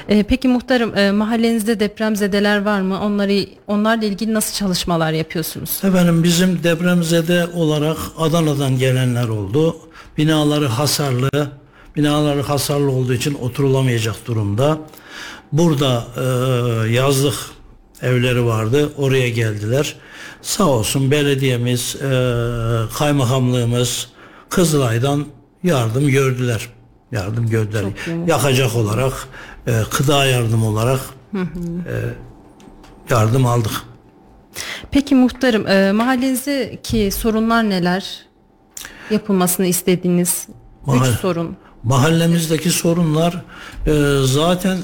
E, 0.09 0.23
peki 0.23 0.49
muhtarım 0.49 0.97
e, 0.99 1.11
mahallenizde 1.11 1.81
depremzedeler 1.81 2.65
var 2.65 2.81
mı? 2.81 3.01
Onları 3.03 3.47
onlarla 3.67 4.05
ilgili 4.05 4.35
nasıl 4.35 4.55
çalışmalar 4.55 5.13
yapıyorsunuz? 5.13 5.81
Efendim 5.85 6.23
bizim 6.23 6.63
depremzede 6.63 7.47
olarak 7.55 7.97
Adana'dan 8.19 8.79
gelenler 8.79 9.29
oldu. 9.29 9.77
Binaları 10.19 10.67
hasarlı. 10.67 11.51
Binaları 11.97 12.43
hasarlı 12.43 12.91
olduğu 12.91 13.15
için 13.15 13.35
oturulamayacak 13.35 14.27
durumda. 14.27 14.79
Burada 15.53 16.05
e, 16.17 16.23
yazlık 16.93 17.35
evleri 18.03 18.45
vardı. 18.45 18.93
Oraya 18.97 19.29
geldiler. 19.29 19.97
Sağ 20.43 20.65
olsun 20.67 21.11
belediyemiz, 21.11 21.97
e, 21.97 22.09
kaymakamlığımız 22.99 24.09
Kızılay'dan 24.49 25.25
yardım 25.63 26.09
gördüler. 26.09 26.69
Yardım 27.13 27.49
gördüler. 27.49 27.85
Yakacak 28.27 28.77
olarak, 28.77 29.13
e, 29.67 29.73
gıda 29.99 30.27
yardım 30.27 30.65
olarak 30.67 31.01
e, 31.35 31.41
yardım 33.11 33.47
aldık. 33.47 33.73
Peki 34.91 35.15
muhtarım 35.15 35.67
e, 35.67 35.93
mahallenizdeki 35.93 37.11
sorunlar 37.11 37.71
neler? 37.71 38.19
Yapılmasını 39.11 39.67
istediğiniz 39.67 40.49
Mahalle- 40.87 41.11
üç 41.13 41.19
sorun. 41.21 41.57
Mahallemizdeki 41.83 42.71
sorunlar 42.71 43.43
e, 43.87 43.93
zaten 44.25 44.79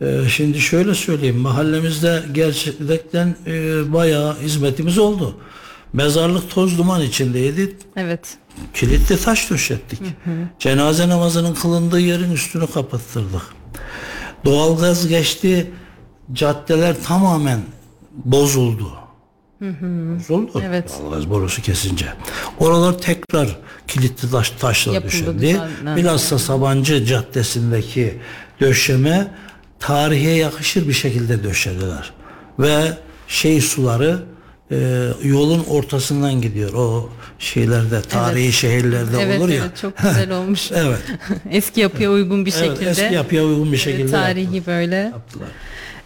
e, 0.00 0.28
şimdi 0.28 0.60
şöyle 0.60 0.94
söyleyeyim 0.94 1.36
mahallemizde 1.36 2.22
gerçekten 2.32 3.36
e, 3.46 3.52
bayağı 3.92 4.38
hizmetimiz 4.38 4.98
oldu. 4.98 5.36
Mezarlık 5.92 6.50
toz 6.50 6.78
duman 6.78 7.02
içindeydi. 7.02 7.76
Evet. 7.96 8.36
Kilitli 8.74 9.16
taş 9.16 9.50
döşettik. 9.50 10.00
Cenaze 10.58 11.08
namazının 11.08 11.54
kılındığı 11.54 12.00
yerin 12.00 12.32
üstünü 12.32 12.66
kapattırdık. 12.66 13.42
Doğalgaz 14.44 15.08
geçti. 15.08 15.70
Caddeler 16.32 16.96
tamamen 17.04 17.60
bozuldu. 18.12 18.92
Bozuldu. 19.60 20.62
Evet. 20.64 20.98
Doğalgaz 21.00 21.30
borusu 21.30 21.62
kesince. 21.62 22.06
Oralar 22.58 22.98
tekrar 22.98 23.58
kilitli 23.88 24.30
taş, 24.30 24.50
taşla 24.50 24.94
Yapıldı 24.94 25.40
döşendi. 25.40 25.60
Bilhassa 25.96 26.38
Sabancı 26.38 27.04
Caddesi'ndeki 27.04 28.18
döşeme 28.60 29.34
tarihe 29.86 30.30
yakışır 30.30 30.88
bir 30.88 30.92
şekilde 30.92 31.44
döşediler. 31.44 32.12
Ve 32.58 32.80
şey 33.28 33.60
suları 33.60 34.22
e, 34.70 35.08
yolun 35.22 35.64
ortasından 35.64 36.40
gidiyor. 36.40 36.72
O 36.74 37.10
şeylerde 37.38 38.02
tarihi 38.02 38.52
şehirlerde 38.52 39.22
Evet, 39.22 39.40
olur 39.40 39.48
ya. 39.48 39.54
evet 39.64 39.76
çok 39.76 39.98
güzel 39.98 40.30
olmuş. 40.38 40.72
Evet. 40.72 40.98
eski 41.50 41.80
yapıya 41.80 42.10
uygun 42.10 42.46
bir 42.46 42.54
evet 42.58 42.70
şekilde. 42.70 42.90
eski 42.90 43.14
yapıya 43.14 43.44
uygun 43.44 43.72
bir 43.72 43.76
e, 43.76 43.80
şekilde 43.80 44.10
tarihi 44.10 44.66
böyle. 44.66 44.96
yaptılar. 44.96 45.48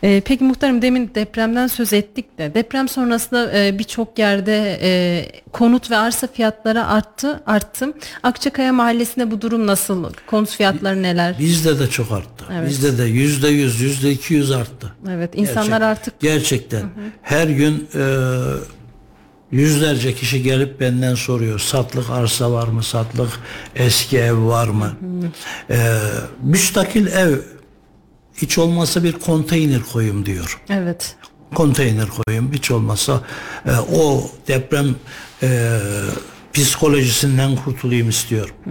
E, 0.02 0.22
peki 0.24 0.44
muhtarım 0.44 0.82
demin 0.82 1.10
depremden 1.14 1.66
söz 1.66 1.92
ettik 1.92 2.38
de 2.38 2.54
deprem 2.54 2.88
sonrasında 2.88 3.58
e, 3.58 3.78
birçok 3.78 4.18
yerde 4.18 4.78
e, 4.82 4.90
konut 5.52 5.90
ve 5.90 5.96
arsa 5.96 6.26
fiyatları 6.26 6.86
arttı 6.86 7.42
arttı. 7.46 7.92
Akçakaya 8.22 8.72
mahallesinde 8.72 9.30
bu 9.30 9.40
durum 9.40 9.66
nasıl? 9.66 10.04
Konut 10.26 10.50
fiyatları 10.50 11.02
neler? 11.02 11.36
Bizde 11.38 11.78
de 11.78 11.86
çok 11.90 12.12
arttı. 12.12 12.44
Evet. 12.52 12.70
Bizde 12.70 12.98
de 12.98 13.04
yüzde 13.04 13.48
yüz, 13.48 13.80
yüzde 13.80 14.10
iki 14.10 14.34
yüz 14.34 14.50
arttı. 14.50 14.92
Evet 15.10 15.30
insanlar 15.34 15.64
Gerçek- 15.64 15.82
artık 15.82 16.20
gerçekten 16.20 16.82
her 17.22 17.48
gün 17.48 17.88
e, 17.94 18.04
yüzlerce 19.50 20.14
kişi 20.14 20.42
gelip 20.42 20.80
benden 20.80 21.14
soruyor 21.14 21.58
satlık 21.58 22.10
arsa 22.10 22.52
var 22.52 22.68
mı 22.68 22.82
satlık 22.82 23.30
eski 23.76 24.18
ev 24.18 24.46
var 24.46 24.68
mı 24.68 24.92
e, 25.70 25.98
müstakil 26.42 27.06
ev 27.06 27.38
hiç 28.42 28.58
olmazsa 28.58 29.04
bir 29.04 29.12
konteyner 29.12 29.82
koyayım 29.92 30.26
diyor. 30.26 30.60
Evet. 30.70 31.16
Konteyner 31.54 32.06
koyayım. 32.08 32.52
Hiç 32.52 32.70
olmazsa 32.70 33.22
e, 33.66 33.70
o 33.96 34.30
deprem 34.48 34.94
e, 35.42 35.78
psikolojisinden 36.52 37.56
kurtulayım 37.56 38.08
istiyor. 38.08 38.54
Ee, 38.66 38.70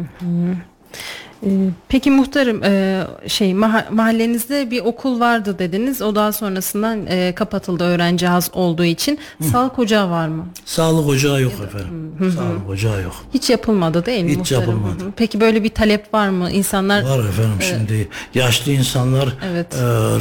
Peki 1.90 2.12
muhtarım 2.12 2.64
e, 2.64 3.04
şey 3.28 3.52
maha- 3.52 3.92
mahallenizde 3.92 4.72
bir 4.72 4.82
okul 4.82 5.20
vardı 5.20 5.60
dediniz. 5.60 6.02
O 6.02 6.16
daha 6.16 6.32
sonrasından 6.32 7.08
e, 7.08 7.36
kapatıldı 7.36 7.84
öğrenci 7.84 8.30
az 8.30 8.50
olduğu 8.54 8.84
için. 8.84 9.20
Sağlık 9.52 9.80
ocağı 9.80 10.10
var 10.10 10.28
mı? 10.28 10.48
Sağlık 10.66 11.08
ocağı 11.08 11.42
yok 11.42 11.54
efendim. 11.68 12.32
Sağlık 12.36 12.70
ocağı 12.70 13.02
yok. 13.02 13.16
Hiç 13.34 13.50
yapılmadı 13.50 14.06
değil 14.06 14.24
mi 14.24 14.30
Hiç 14.32 14.38
muhtarım? 14.38 14.62
yapılmadı. 14.62 15.04
Hı 15.04 15.08
hı. 15.08 15.12
Peki 15.18 15.40
böyle 15.42 15.64
bir 15.64 15.70
talep 15.70 16.14
var 16.14 16.30
mı? 16.30 16.52
İnsanlar 16.52 17.02
Var 17.04 17.20
efendim 17.20 17.58
şimdi 17.62 18.08
yaşlı 18.34 18.72
insanlar 18.72 19.30
Evet. 19.52 19.74
e, 19.76 19.78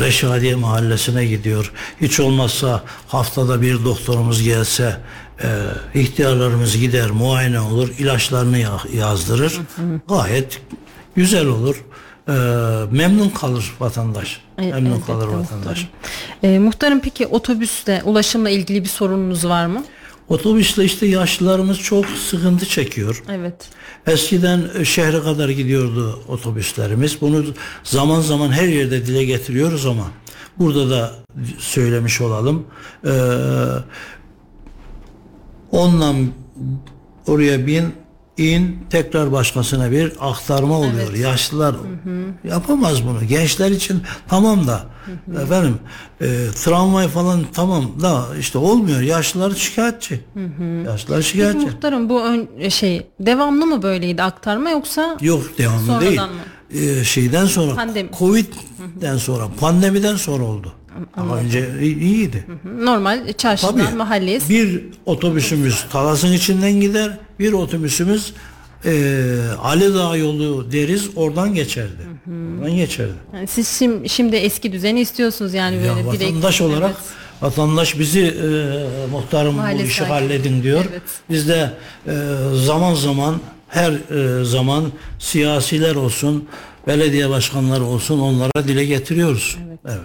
Reşadiye 0.07 0.55
mahallesine 0.55 1.26
gidiyor. 1.26 1.72
Hiç 2.00 2.20
olmazsa 2.20 2.83
haftada 3.09 3.62
bir 3.62 3.85
doktorumuz 3.85 4.42
gelse 4.42 4.96
e, 5.42 5.48
ihtiyarlarımız 6.00 6.76
gider 6.79 7.11
muayene 7.11 7.61
olur 7.61 7.88
ilaçlarını 7.98 8.59
ya- 8.59 8.81
yazdırır. 8.96 9.61
Gayet 10.09 10.61
güzel 11.16 11.46
olur. 11.46 11.85
E, 12.29 12.33
memnun 12.90 13.29
kalır 13.29 13.72
vatandaş. 13.81 14.40
E, 14.59 14.62
memnun 14.62 14.90
elbette 14.90 15.07
kalır 15.07 15.26
muhtarım. 15.26 15.40
vatandaş. 15.42 15.88
E, 16.42 16.59
muhtarım 16.59 17.00
peki 17.00 17.26
otobüste 17.26 18.02
ulaşımla 18.05 18.50
ilgili 18.50 18.83
bir 18.83 18.88
sorununuz 18.88 19.44
var 19.48 19.66
mı? 19.66 19.85
Otobüsle 20.29 20.85
işte 20.85 21.07
yaşlılarımız 21.07 21.79
çok 21.79 22.07
sıkıntı 22.07 22.66
çekiyor. 22.66 23.22
Evet. 23.31 23.68
Eskiden 24.07 24.64
e, 24.79 24.85
şehre 24.85 25.20
kadar 25.22 25.48
gidiyordu 25.48 26.22
otobüslerimiz. 26.29 27.20
Bunu 27.20 27.44
zaman 27.85 28.20
zaman 28.20 28.52
her 28.52 28.68
yerde 28.68 29.07
dile 29.07 29.24
getiriyoruz 29.24 29.87
ama 29.87 30.05
burada 30.59 30.90
da 30.90 31.12
söylemiş 31.59 32.20
olalım. 32.20 32.66
Ee, 33.07 33.11
ondan 35.70 36.16
oraya 37.26 37.66
bin 37.66 37.92
in 38.38 38.79
tekrar 38.90 39.33
başkasına 39.33 39.90
bir 39.90 40.12
aktarma 40.20 40.79
oluyor. 40.79 41.14
Yaşlılar 41.14 41.77
yapamaz 42.44 43.07
bunu. 43.07 43.25
Gençler 43.29 43.70
için 43.70 44.03
tamam 44.29 44.66
da 44.66 44.87
efendim 45.42 45.79
e, 46.20 46.27
tramvay 46.64 47.09
falan 47.09 47.44
tamam 47.55 48.01
da 48.03 48.25
işte 48.40 48.59
olmuyor. 48.59 49.01
Yaşlılar 49.01 49.51
şikayetçi. 49.51 50.20
Yaşlılar 50.87 51.18
Peki 51.18 51.29
şikayetçi. 51.29 51.66
muhtarım 51.66 52.09
bu 52.09 52.22
ön, 52.25 52.68
şey 52.68 53.07
devamlı 53.20 53.66
mı 53.66 53.83
böyleydi 53.83 54.22
aktarma 54.22 54.70
yoksa 54.70 55.16
Yok 55.20 55.59
devamlı 55.59 55.87
Sonradan 55.87 56.01
değil. 56.09 56.20
mı? 56.20 56.29
Ee, 57.01 57.05
şeyden 57.05 57.46
sonra 57.46 57.75
Pandemi. 57.75 58.11
Covid'den 58.18 59.16
sonra 59.16 59.44
pandemiden 59.61 60.16
sonra 60.16 60.44
oldu. 60.44 60.72
Ama 61.16 61.37
önce 61.37 61.81
iyiydi. 61.83 62.46
normal 62.81 63.33
çarşıdan 63.33 63.87
Tabii. 63.87 63.96
mahalleye 63.96 64.40
Bir 64.49 64.85
otobüsümüz 65.07 65.85
Talas'ın 65.92 66.33
içinden 66.33 66.72
gider. 66.81 67.18
Bir 67.38 67.53
otobüsümüz 67.53 68.33
e, 68.85 68.92
Ali 69.62 69.94
Dağ 69.94 70.16
yolu 70.16 70.72
deriz 70.72 71.09
oradan 71.16 71.55
geçerdi. 71.55 72.03
Oradan 72.61 72.77
geçerdi. 72.77 73.12
Yani 73.35 73.46
siz 73.46 73.68
şimdi, 73.68 74.09
şimdi 74.09 74.37
eski 74.37 74.72
düzeni 74.72 75.01
istiyorsunuz 75.01 75.55
yani 75.55 75.77
böyle 75.77 75.87
Ya 75.87 76.12
direkt. 76.12 76.22
vatandaş 76.25 76.61
olarak 76.61 76.90
Evet. 76.90 77.42
vatandaş 77.42 77.99
bizi 77.99 78.20
e, 78.20 78.46
muhtarım 79.11 79.55
Mahalle 79.55 79.79
bu 79.79 79.83
işi 79.83 80.05
halledin 80.05 80.62
diyor. 80.62 80.85
Evet. 80.90 81.03
Biz 81.31 81.49
de 81.49 81.70
e, 82.07 82.12
zaman 82.55 82.94
zaman 82.94 83.40
her 83.68 83.92
e, 84.40 84.44
zaman 84.44 84.85
siyasiler 85.18 85.94
olsun, 85.94 86.49
belediye 86.87 87.31
başkanları 87.31 87.85
olsun 87.85 88.18
onlara 88.20 88.68
dile 88.68 88.85
getiriyoruz. 88.85 89.57
Evet. 89.88 90.01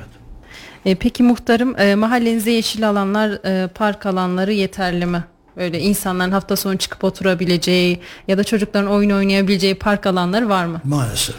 E, 0.85 0.95
peki 0.95 1.23
muhtarım 1.23 1.79
e, 1.79 1.95
mahallenizde 1.95 2.51
yeşil 2.51 2.89
alanlar, 2.89 3.29
e, 3.45 3.67
park 3.67 4.05
alanları 4.05 4.53
yeterli 4.53 5.05
mi? 5.05 5.23
Böyle 5.57 5.79
insanların 5.79 6.31
hafta 6.31 6.55
sonu 6.55 6.77
çıkıp 6.77 7.03
oturabileceği 7.03 7.99
ya 8.27 8.37
da 8.37 8.43
çocukların 8.43 8.89
oyun 8.91 9.09
oynayabileceği 9.09 9.75
park 9.75 10.05
alanları 10.07 10.49
var 10.49 10.65
mı? 10.65 10.81
Maalesef. 10.83 11.35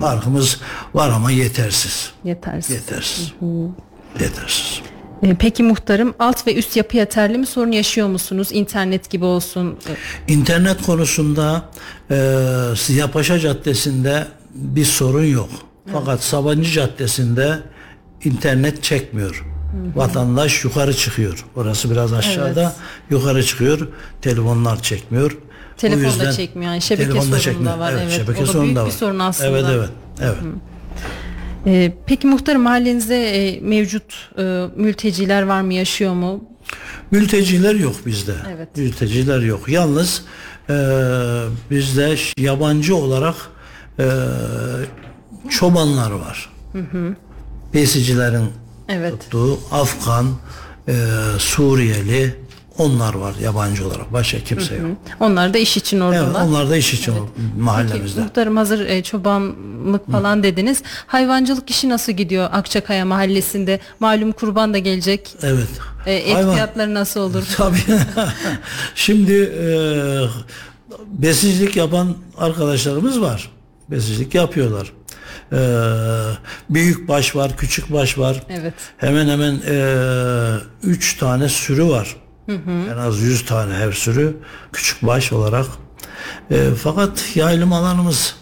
Parkımız 0.00 0.60
var 0.94 1.10
ama 1.10 1.30
yetersiz. 1.30 2.10
Yetersiz. 2.24 2.70
Yetersiz. 2.76 3.32
Yetersiz. 4.20 4.80
E, 5.22 5.34
peki 5.34 5.62
muhtarım 5.62 6.14
alt 6.18 6.46
ve 6.46 6.54
üst 6.54 6.76
yapı 6.76 6.96
yeterli 6.96 7.38
mi? 7.38 7.46
Sorun 7.46 7.72
yaşıyor 7.72 8.08
musunuz? 8.08 8.48
İnternet 8.52 9.10
gibi 9.10 9.24
olsun. 9.24 9.78
E, 10.28 10.32
İnternet 10.32 10.82
konusunda 10.82 11.62
e, 12.10 12.16
Siyapaşa 12.76 13.38
Caddesi'nde 13.38 14.26
bir 14.54 14.84
sorun 14.84 15.24
yok. 15.24 15.48
Fakat 15.92 16.22
Sabancı 16.24 16.70
Caddesi'nde 16.70 17.58
internet 18.24 18.82
çekmiyor. 18.82 19.44
Vatandaş 19.94 20.64
yukarı 20.64 20.94
çıkıyor. 20.96 21.44
Orası 21.56 21.90
biraz 21.90 22.12
aşağıda. 22.12 22.62
Evet. 22.62 22.72
Yukarı 23.10 23.44
çıkıyor. 23.44 23.88
Telefonlar 24.22 24.82
çekmiyor. 24.82 25.36
Telefon 25.76 26.02
da 26.02 26.06
yüzden- 26.06 26.32
çekmiyor. 26.32 26.72
Yani 26.72 26.82
şebeke 26.82 27.10
da 27.10 27.14
sorunu 27.20 27.32
da 27.32 27.38
çekmiyor. 27.40 27.78
var, 27.78 27.92
evet. 27.92 28.10
şebeke 28.12 28.44
O 28.44 28.46
da 28.54 28.62
büyük 28.62 28.76
da 28.76 28.80
bir 28.80 28.86
var. 28.86 28.90
sorun 28.90 29.18
aslında. 29.18 29.50
Evet 29.50 29.64
evet. 29.70 29.88
Evet. 30.20 30.36
e, 31.66 31.92
peki 32.06 32.26
muhtarım 32.26 32.62
mahallenizde 32.62 33.48
e, 33.48 33.60
mevcut 33.60 34.30
e, 34.38 34.66
mülteciler 34.76 35.42
var 35.42 35.60
mı? 35.60 35.74
Yaşıyor 35.74 36.12
mu? 36.14 36.44
Mülteciler 37.10 37.74
yok 37.74 37.94
bizde. 38.06 38.34
Evet. 38.56 38.76
Mülteciler 38.76 39.40
yok. 39.40 39.68
Yalnız 39.68 40.24
e, 40.70 40.74
bizde 41.70 42.16
yabancı 42.38 42.96
olarak 42.96 43.34
e, 43.98 44.04
çobanlar 45.50 46.10
var. 46.10 46.50
Besicilerin 47.74 48.46
Evet. 48.88 49.20
tuttuğu 49.20 49.58
Afgan, 49.72 50.26
e, 50.88 50.94
Suriyeli 51.38 52.34
onlar 52.78 53.14
var 53.14 53.34
yabancı 53.42 53.86
olarak. 53.88 54.12
Başka 54.12 54.38
kimse 54.38 54.74
yok. 54.74 54.84
Onlar 55.20 55.54
da 55.54 55.58
iş 55.58 55.76
için 55.76 56.00
Evet, 56.00 56.20
oradalar. 56.20 56.44
onlar 56.46 56.70
da 56.70 56.76
iş 56.76 56.94
için 56.94 57.12
Peki, 57.12 57.60
mahallemizde. 57.60 58.20
muhtarım 58.20 58.56
hazır 58.56 58.86
e, 58.86 59.02
çobanlık 59.02 60.12
falan 60.12 60.42
dediniz. 60.42 60.82
Hayvancılık 61.06 61.70
işi 61.70 61.88
nasıl 61.88 62.12
gidiyor 62.12 62.48
Akçakaya 62.52 63.04
mahallesinde? 63.04 63.80
Malum 64.00 64.32
kurban 64.32 64.74
da 64.74 64.78
gelecek. 64.78 65.34
Evet. 65.42 65.68
E, 66.06 66.14
et 66.14 66.36
Hayvan- 66.36 66.54
fiyatları 66.54 66.94
nasıl 66.94 67.20
olur? 67.20 67.44
Tabii. 67.56 67.78
Şimdi 68.94 69.32
e, 69.62 69.68
besicilik 71.08 71.76
yapan 71.76 72.14
arkadaşlarımız 72.38 73.20
var. 73.20 73.50
Besicilik 73.90 74.34
yapıyorlar. 74.34 74.92
E, 75.52 75.58
büyük 76.70 77.08
baş 77.08 77.36
var, 77.36 77.56
küçük 77.56 77.92
baş 77.92 78.18
var. 78.18 78.42
Evet. 78.48 78.74
Hemen 78.96 79.28
hemen 79.28 79.60
e, 79.68 80.56
üç 80.82 81.16
tane 81.18 81.48
sürü 81.48 81.88
var. 81.88 82.16
En 82.92 82.96
az 82.96 83.20
yüz 83.20 83.44
tane 83.44 83.74
her 83.74 83.92
sürü 83.92 84.36
küçük 84.72 85.02
baş 85.02 85.32
olarak. 85.32 85.66
E, 86.50 86.70
fakat 86.82 87.36
yaylım 87.36 87.72
alanımız 87.72 88.36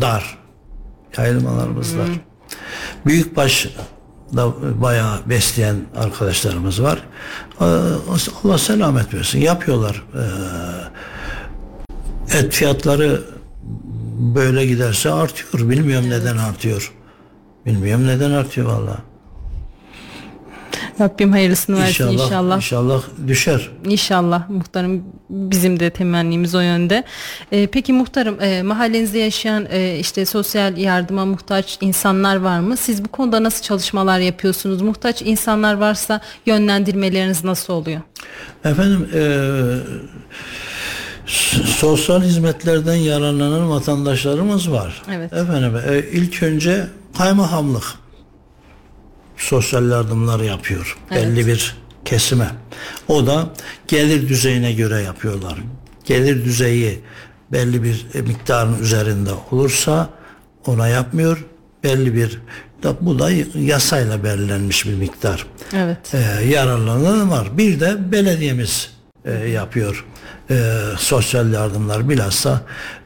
dar. 0.00 0.38
Yaylım 1.18 1.46
alanımız 1.46 1.98
dar. 1.98 2.08
Büyük 3.06 3.36
baş 3.36 3.68
da 4.36 4.52
bayağı 4.82 5.18
besleyen 5.26 5.76
arkadaşlarımız 5.96 6.82
var. 6.82 6.98
E, 7.60 7.64
Allah 8.44 8.58
selamet 8.58 9.14
versin. 9.14 9.40
Yapıyorlar. 9.40 10.04
Et 12.34 12.52
fiyatları 12.52 13.33
böyle 14.18 14.66
giderse 14.66 15.10
artıyor. 15.10 15.70
Bilmiyorum 15.70 16.10
neden 16.10 16.36
artıyor. 16.36 16.92
Bilmiyorum 17.66 18.06
neden 18.06 18.30
artıyor 18.30 18.66
vallahi. 18.66 18.98
Rabbim 21.00 21.32
hayırlısını 21.32 21.76
versin 21.80 22.04
İnşallah, 22.06 22.12
inşallah. 22.26 22.56
inşallah 22.56 23.02
düşer. 23.26 23.70
İnşallah 23.84 24.48
muhtarım 24.50 25.02
bizim 25.30 25.80
de 25.80 25.90
temennimiz 25.90 26.54
o 26.54 26.60
yönde. 26.60 27.04
Ee, 27.52 27.66
peki 27.66 27.92
muhtarım 27.92 28.40
e, 28.40 28.62
mahallenizde 28.62 29.18
yaşayan 29.18 29.66
e, 29.70 29.98
işte 29.98 30.26
sosyal 30.26 30.76
yardıma 30.76 31.24
muhtaç 31.24 31.78
insanlar 31.80 32.36
var 32.36 32.60
mı? 32.60 32.76
Siz 32.76 33.04
bu 33.04 33.08
konuda 33.08 33.42
nasıl 33.42 33.62
çalışmalar 33.62 34.18
yapıyorsunuz? 34.18 34.82
Muhtaç 34.82 35.22
insanlar 35.22 35.74
varsa 35.74 36.20
yönlendirmeleriniz 36.46 37.44
nasıl 37.44 37.72
oluyor? 37.72 38.00
Efendim 38.64 39.08
eee, 39.14 39.20
s- 39.20 40.73
sosyal 41.26 42.22
hizmetlerden 42.22 42.94
yararlanan 42.94 43.70
vatandaşlarımız 43.70 44.70
var. 44.70 45.02
Evet. 45.12 45.32
Efendim 45.32 45.76
e, 45.88 45.98
ilk 46.12 46.42
önce 46.42 46.86
kaymakamlık 47.18 47.84
sosyal 49.36 49.90
yardımları 49.90 50.44
yapıyor. 50.44 50.98
Evet. 51.10 51.22
Belli 51.22 51.46
bir 51.46 51.76
kesime. 52.04 52.48
O 53.08 53.26
da 53.26 53.48
gelir 53.88 54.28
düzeyine 54.28 54.72
göre 54.72 55.02
yapıyorlar. 55.02 55.58
Gelir 56.04 56.44
düzeyi 56.44 57.00
belli 57.52 57.82
bir 57.82 58.06
e, 58.14 58.22
miktarın 58.22 58.78
üzerinde 58.78 59.30
olursa 59.50 60.08
ona 60.66 60.88
yapmıyor. 60.88 61.44
Belli 61.84 62.14
bir 62.14 62.40
bu 63.00 63.18
da 63.18 63.30
yasayla 63.58 64.24
belirlenmiş 64.24 64.86
bir 64.86 64.94
miktar 64.94 65.46
Evet. 65.74 66.14
e, 66.14 66.44
yararlanan 66.44 67.30
var. 67.30 67.58
Bir 67.58 67.80
de 67.80 68.12
belediyemiz 68.12 68.90
e, 69.24 69.32
yapıyor 69.32 70.04
e, 70.50 70.80
sosyal 70.98 71.52
yardımlar 71.52 72.08
bilhassa 72.08 72.60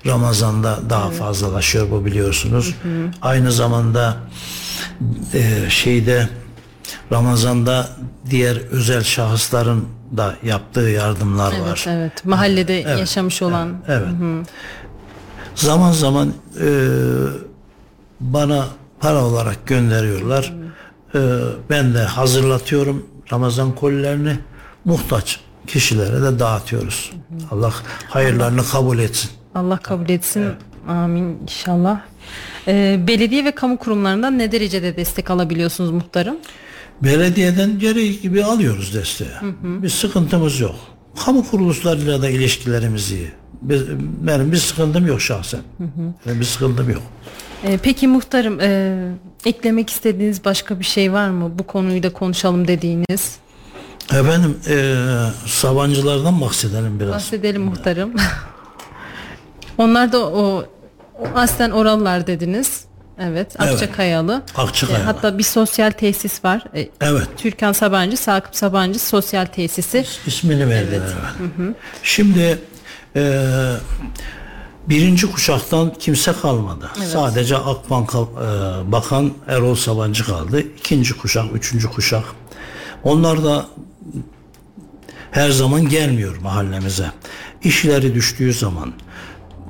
Ramazan'da 0.06 0.78
daha 0.90 1.10
fazlalaşıyor 1.10 1.90
bu 1.90 2.04
biliyorsunuz. 2.04 2.74
Aynı 3.22 3.52
zamanda 3.52 4.16
e, 5.34 5.70
şeyde 5.70 6.28
Ramazan'da 7.12 7.88
diğer 8.30 8.56
özel 8.56 9.02
şahısların 9.02 9.84
da 10.16 10.34
yaptığı 10.42 10.80
yardımlar 10.80 11.52
Evet, 11.56 11.66
var. 11.66 11.84
evet. 11.88 12.24
Mahallede 12.24 12.80
Evet, 12.82 12.98
yaşamış 12.98 13.42
olan. 13.42 13.74
Evet. 13.88 14.08
Zaman 15.54 15.92
zaman 15.92 16.32
e, 16.60 16.68
bana 18.20 18.64
para 19.00 19.24
olarak 19.24 19.66
gönderiyorlar. 19.66 20.54
E, 21.14 21.18
ben 21.70 21.94
de 21.94 22.02
hazırlatıyorum 22.02 23.06
Ramazan 23.32 23.74
kolilerini 23.74 24.38
muhtaç 24.84 25.40
kişilere 25.68 26.22
de 26.22 26.38
dağıtıyoruz. 26.38 27.12
Allah 27.50 27.74
hayırlarını 28.08 28.64
kabul 28.64 28.98
etsin. 28.98 29.30
Allah 29.54 29.76
kabul 29.76 30.08
etsin. 30.08 30.44
Amin 30.88 31.38
inşallah. 31.42 32.00
Ee, 32.68 33.00
belediye 33.08 33.44
ve 33.44 33.50
kamu 33.50 33.76
kurumlarından 33.78 34.38
ne 34.38 34.52
derecede 34.52 34.96
destek 34.96 35.30
alabiliyorsunuz 35.30 35.90
muhtarım? 35.90 36.36
Belediyeden 37.02 37.78
gereği 37.78 38.20
gibi 38.20 38.44
alıyoruz 38.44 38.94
desteği. 38.94 39.28
Bir 39.62 39.88
sıkıntımız 39.88 40.60
yok. 40.60 40.74
Kamu 41.24 41.50
kuruluşlarıyla 41.50 42.22
da 42.22 42.28
ilişkilerimiz 42.28 43.10
iyi. 43.10 43.30
Biz, 43.62 43.82
benim 44.26 44.52
bir 44.52 44.56
sıkıntım 44.56 45.06
yok 45.06 45.20
şahsen. 45.20 45.60
Benim 46.26 46.40
bir 46.40 46.44
sıkıntım 46.44 46.90
yok. 46.90 47.02
Ee, 47.64 47.78
peki 47.82 48.08
muhtarım 48.08 48.60
e, 48.60 48.98
eklemek 49.46 49.90
istediğiniz 49.90 50.44
başka 50.44 50.78
bir 50.80 50.84
şey 50.84 51.12
var 51.12 51.28
mı? 51.30 51.58
Bu 51.58 51.62
konuyu 51.66 52.02
da 52.02 52.12
konuşalım 52.12 52.68
dediğiniz. 52.68 53.36
Efendim 54.12 54.58
eee 54.68 54.96
Sabancılardan 55.46 56.40
bahsedelim 56.40 57.00
biraz. 57.00 57.12
Bahsedelim 57.14 57.62
muhtarım. 57.62 58.12
Onlar 59.78 60.12
da 60.12 60.18
o, 60.26 60.64
o 61.18 61.24
aslen 61.34 61.70
oralılar 61.70 62.26
dediniz. 62.26 62.84
Evet, 63.20 63.60
Akçakayalı. 63.60 64.42
Akçakayalı. 64.56 65.02
E, 65.02 65.06
hatta 65.06 65.38
bir 65.38 65.42
sosyal 65.42 65.90
tesis 65.90 66.44
var. 66.44 66.64
E, 66.74 66.88
Evet. 67.00 67.26
Türkan 67.36 67.72
Sabancı, 67.72 68.16
Sakıp 68.16 68.56
Sabancı 68.56 68.98
Sosyal 68.98 69.46
Tesisi. 69.46 70.04
İsmini 70.26 70.68
verdiler 70.68 71.00
evet. 71.00 71.74
Şimdi 72.02 72.58
eee, 73.16 73.42
birinci 74.88 75.32
kuşaktan 75.32 75.92
kimse 75.98 76.32
kalmadı. 76.32 76.90
Sadece 77.12 77.56
Akbank'a 77.56 78.18
eee, 78.18 78.92
bakan 78.92 79.32
Erol 79.48 79.74
Sabancı 79.74 80.24
kaldı. 80.26 80.60
İkinci 80.60 81.16
kuşak, 81.16 81.44
üçüncü 81.54 81.90
kuşak. 81.90 82.24
Onlar 83.04 83.44
da 83.44 83.66
her 85.30 85.50
zaman 85.50 85.88
gelmiyor 85.88 86.36
mahallemize. 86.36 87.12
İşleri 87.62 88.14
düştüğü 88.14 88.52
zaman, 88.52 88.92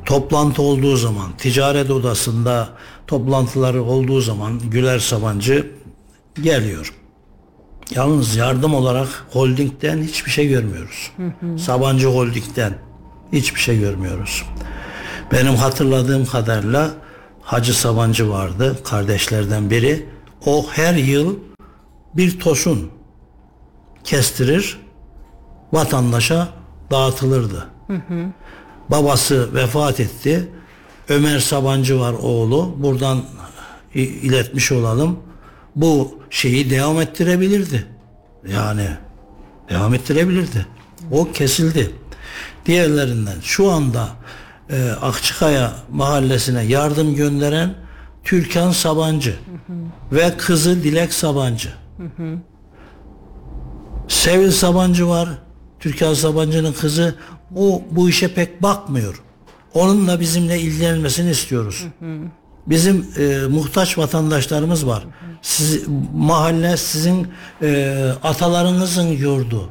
toplantı 0.04 0.62
olduğu 0.62 0.96
zaman, 0.96 1.36
ticaret 1.38 1.90
odasında 1.90 2.68
toplantıları 3.06 3.82
olduğu 3.82 4.20
zaman 4.20 4.58
Güler 4.70 4.98
Sabancı 4.98 5.66
geliyor. 6.42 6.94
Yalnız 7.94 8.36
yardım 8.36 8.74
olarak 8.74 9.08
holdingden 9.30 10.02
hiçbir 10.02 10.30
şey 10.30 10.48
görmüyoruz. 10.48 11.12
Sabancı 11.58 12.06
Holding'den 12.06 12.78
hiçbir 13.32 13.60
şey 13.60 13.78
görmüyoruz. 13.78 14.44
Benim 15.32 15.54
hatırladığım 15.54 16.26
kadarıyla 16.26 16.90
Hacı 17.42 17.74
Sabancı 17.78 18.30
vardı 18.30 18.76
kardeşlerden 18.84 19.70
biri. 19.70 20.06
O 20.46 20.66
her 20.70 20.94
yıl 20.94 21.36
bir 22.14 22.40
tosun 22.40 22.90
kestirir 24.08 24.78
vatandaşa 25.72 26.48
dağıtılırdı. 26.90 27.66
Babası 28.88 29.54
vefat 29.54 30.00
etti. 30.00 30.48
Ömer 31.08 31.38
Sabancı 31.38 32.00
var 32.00 32.12
oğlu. 32.12 32.74
Buradan 32.76 33.24
iletmiş 33.94 34.72
olalım. 34.72 35.18
Bu 35.76 36.18
şeyi 36.30 36.70
devam 36.70 37.00
ettirebilirdi. 37.00 37.86
Yani 38.52 38.88
devam 39.70 39.94
ettirebilirdi. 39.94 40.66
O 41.10 41.32
kesildi. 41.32 41.90
Diğerlerinden 42.66 43.40
şu 43.42 43.70
anda 43.70 44.08
e, 44.70 44.90
Akçıkaya 44.90 45.72
mahallesine 45.90 46.62
yardım 46.64 47.14
gönderen 47.14 47.74
Türkan 48.24 48.70
Sabancı 48.70 49.36
ve 50.12 50.36
kızı 50.36 50.82
Dilek 50.82 51.12
Sabancı. 51.12 51.74
Sevil 54.08 54.50
Sabancı 54.50 55.08
var. 55.08 55.28
Türkan 55.80 56.14
Sabancı'nın 56.14 56.72
kızı. 56.72 57.14
O 57.56 57.82
bu 57.90 58.08
işe 58.08 58.34
pek 58.34 58.62
bakmıyor. 58.62 59.22
Onunla 59.74 60.20
bizimle 60.20 60.60
ilgilenmesini 60.60 61.30
istiyoruz. 61.30 61.84
Bizim 62.66 63.06
e, 63.18 63.46
muhtaç 63.50 63.98
vatandaşlarımız 63.98 64.86
var. 64.86 65.04
Siz, 65.42 65.82
mahalle 66.14 66.76
sizin 66.76 67.28
e, 67.62 68.10
atalarınızın 68.22 69.06
yurdu. 69.06 69.70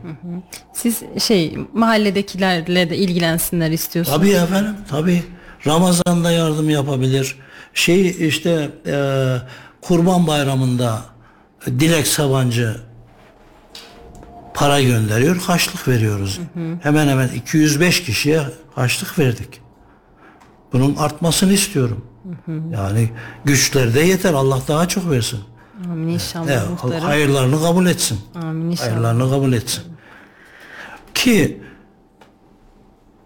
Siz 0.73 1.01
şey 1.19 1.57
mahalledekilerle 1.73 2.89
de 2.89 2.97
ilgilensinler 2.97 3.71
istiyorsunuz. 3.71 4.17
Tabii 4.17 4.29
efendim, 4.29 4.75
tabii. 4.89 5.23
Ramazan'da 5.67 6.31
yardım 6.31 6.69
yapabilir. 6.69 7.35
Şey 7.73 8.27
işte 8.27 8.69
e, 8.87 9.37
Kurban 9.81 10.27
Bayramı'nda 10.27 11.01
Dilek 11.65 12.07
Sabancı 12.07 12.86
para 14.57 14.81
gönderiyor, 14.81 15.37
haçlık 15.37 15.87
veriyoruz. 15.87 16.39
Hemen 16.81 17.07
hemen 17.07 17.27
205 17.27 18.03
kişiye 18.03 18.41
haçlık 18.75 19.19
verdik. 19.19 19.61
Bunun 20.73 20.95
artmasını 20.95 21.53
istiyorum. 21.53 22.05
Yani 22.71 23.09
güçleri 23.45 23.93
de 23.93 23.99
yeter. 23.99 24.33
Allah 24.33 24.61
daha 24.67 24.87
çok 24.87 25.09
versin. 25.09 25.39
Amin 25.91 26.07
inşallah 26.07 26.47
Evet, 26.47 26.69
muhtarım. 26.69 27.05
hayırlarını 27.05 27.61
kabul 27.61 27.85
etsin. 27.85 28.19
Amin 28.35 28.71
inşallah. 28.71 28.89
Hayırlarını 28.91 29.29
kabul 29.29 29.53
etsin. 29.53 29.83
Ki 31.13 31.61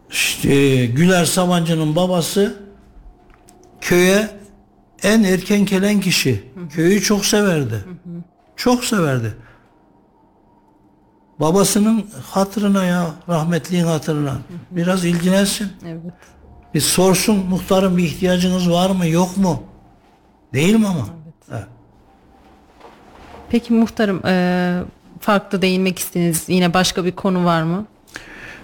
işte, 0.10 0.86
Güler 0.86 1.26
Sabancı'nın 1.26 1.96
babası 1.96 2.56
köye 3.82 4.30
en 5.04 5.24
erken 5.24 5.66
gelen 5.66 6.00
kişi. 6.00 6.52
Köyü 6.70 7.02
çok 7.02 7.26
severdi. 7.26 7.86
Çok 8.56 8.86
severdi. 8.86 9.34
Babasının 11.42 12.06
hatırına 12.32 12.86
ya, 12.86 13.06
rahmetliğin 13.30 13.86
hatırına. 13.86 14.34
Biraz 14.72 15.06
ilgilensin. 15.06 15.68
Evet. 15.88 16.02
Bir 16.74 16.82
sorsun 16.82 17.36
muhtarım 17.50 17.98
bir 17.98 18.04
ihtiyacınız 18.04 18.72
var 18.72 18.90
mı 18.90 19.08
yok 19.08 19.38
mu? 19.38 19.64
Değil 20.54 20.76
mi 20.76 20.88
ama? 20.88 21.06
Evet. 21.52 21.66
Peki 23.50 23.74
muhtarım 23.74 24.26
e, 24.26 24.84
farklı 25.20 25.62
değinmek 25.62 26.00
istediğiniz 26.00 26.44
yine 26.48 26.74
başka 26.74 27.06
bir 27.06 27.12
konu 27.12 27.46
var 27.46 27.64
mı? 27.64 27.86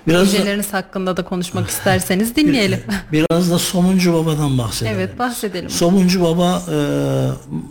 Biraz 0.08 0.28
da, 0.28 0.32
Projeleriniz 0.32 0.74
hakkında 0.74 1.18
da 1.18 1.24
konuşmak 1.26 1.70
isterseniz 1.70 2.36
dinleyelim. 2.36 2.84
biraz 3.12 3.52
da 3.52 3.60
Somuncu 3.60 4.14
Baba'dan 4.14 4.58
bahsedelim. 4.58 4.96
evet 4.98 5.20
bahsedelim. 5.20 5.70
Somuncu 5.70 6.22
Baba 6.24 6.62
e, 6.72 6.78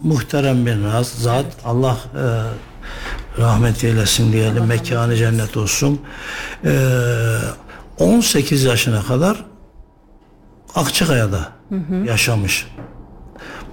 muhterem 0.03 0.67
bir 0.67 0.77
zat. 1.03 1.47
Allah 1.65 1.97
e, 2.15 2.23
rahmet 3.39 3.85
eylesin 3.85 4.33
diyelim. 4.33 4.67
Mekanı 4.67 5.17
cennet 5.17 5.57
olsun. 5.57 6.01
E, 6.65 6.73
18 7.99 8.65
yaşına 8.65 9.03
kadar 9.03 9.45
Akçakaya'da 10.75 11.53
yaşamış. 12.05 12.67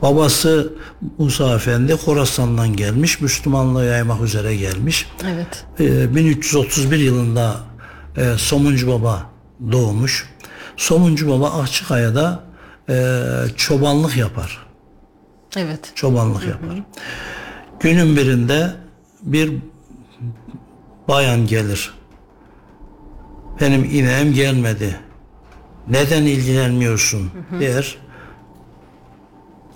Babası 0.02 0.74
Musa 1.18 1.56
Efendi 1.56 1.94
Horasan'dan 1.94 2.76
gelmiş. 2.76 3.22
Müslümanlığı 3.22 3.86
yaymak 3.86 4.22
üzere 4.22 4.56
gelmiş. 4.56 5.08
Evet. 5.26 5.66
E, 5.80 6.16
1331 6.16 7.00
yılında 7.00 7.56
e, 8.18 8.38
Somuncu 8.38 8.88
Baba 8.88 9.30
doğmuş. 9.72 10.30
Somuncu 10.78 11.30
Baba 11.30 11.52
Akçakaya'da 11.62 12.44
e, 12.90 13.24
çobanlık 13.58 14.18
yapar. 14.18 14.58
Evet. 15.58 15.92
Çobanlık 15.96 16.48
yapar. 16.48 16.84
Günün 17.80 18.18
birinde 18.18 18.83
bir 19.24 19.54
bayan 21.08 21.48
gelir. 21.48 21.94
Benim 23.62 23.84
ineğim 23.84 24.34
gelmedi. 24.34 25.00
Neden 25.88 26.24
ilgilenmiyorsun 26.24 27.32
der. 27.60 27.98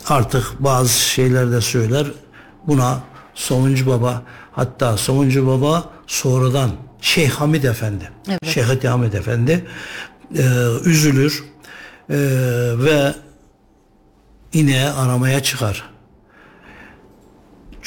Artık 0.08 0.56
bazı 0.60 1.00
şeyler 1.00 1.52
de 1.52 1.62
söyler. 1.62 2.08
Buna 2.68 3.00
Somuncu 3.36 3.88
Baba 3.88 4.24
hatta 4.52 4.98
Somuncu 4.98 5.48
Baba 5.48 5.90
sonradan 6.08 6.72
Şeyh 7.02 7.30
Hamid 7.30 7.64
Efendi. 7.64 8.12
Evet. 8.30 8.46
Şeyh 8.46 8.84
Hamid 8.84 9.14
Efendi 9.14 9.66
e, 10.36 10.44
üzülür 10.86 11.44
e, 12.10 12.16
ve 12.78 13.14
ineği 14.54 14.90
aramaya 14.90 15.44
çıkar. 15.44 15.84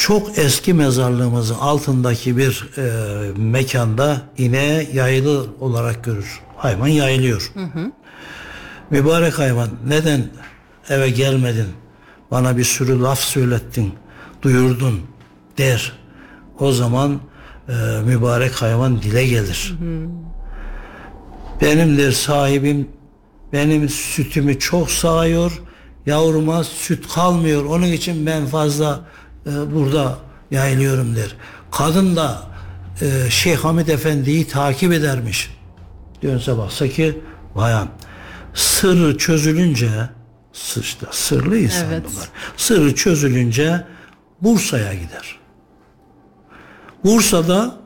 Çok 0.01 0.39
eski 0.39 0.75
mezarlığımızın 0.75 1.55
altındaki 1.55 2.37
bir 2.37 2.69
e, 2.79 2.83
mekanda 3.37 4.23
ineği 4.39 4.89
yayılı 4.93 5.47
olarak 5.61 6.05
görür. 6.05 6.41
Hayvan 6.57 6.89
yayılıyor. 6.89 7.53
Mübarek 8.91 9.39
hayvan 9.39 9.69
neden 9.87 10.29
eve 10.89 11.11
gelmedin? 11.11 11.67
Bana 12.31 12.57
bir 12.57 12.65
sürü 12.65 13.03
laf 13.03 13.21
söylettin, 13.21 13.93
duyurdun 14.43 15.01
der. 15.59 15.93
O 16.59 16.73
zaman 16.73 17.21
e, 17.69 17.73
mübarek 18.05 18.63
hayvan 18.63 19.03
dile 19.03 19.27
gelir. 19.27 19.75
Benimdir 21.61 22.13
sahibim 22.13 22.89
benim 23.53 23.89
sütümü 23.89 24.59
çok 24.59 24.91
sağıyor. 24.91 25.63
Yavruma 26.07 26.65
süt 26.65 27.09
kalmıyor. 27.09 27.65
Onun 27.65 27.87
için 27.87 28.27
ben 28.27 28.47
fazla 28.47 29.01
e, 29.47 29.75
burada 29.75 30.19
yayılıyorum 30.51 31.17
der. 31.17 31.37
Kadın 31.71 32.17
da 32.17 32.43
e, 33.01 33.31
Şeyh 33.31 33.57
Hamid 33.57 33.89
Efendi'yi 33.89 34.49
takip 34.49 34.93
edermiş. 34.93 35.57
Dönse 36.23 36.59
baksa 36.59 36.89
ki 36.89 37.21
bayan 37.57 37.89
sırrı 38.55 39.19
çözülünce 39.19 39.91
işte 40.81 41.07
sırlı 41.11 41.59
insan 41.59 41.87
Evet. 41.87 42.03
bunlar. 42.11 42.29
Sırrı 42.57 42.95
çözülünce 42.95 43.87
Bursa'ya 44.41 44.95
gider. 44.95 45.39
Bursa'da 47.05 47.77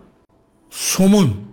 somun 0.71 1.45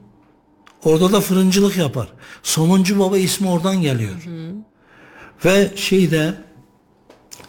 Orada 0.83 1.11
da 1.11 1.21
fırıncılık 1.21 1.77
yapar. 1.77 2.07
Somuncu 2.43 2.99
Baba 2.99 3.17
ismi 3.17 3.49
oradan 3.49 3.81
geliyor. 3.81 4.15
Ve 5.45 5.71
şeyde 5.75 6.33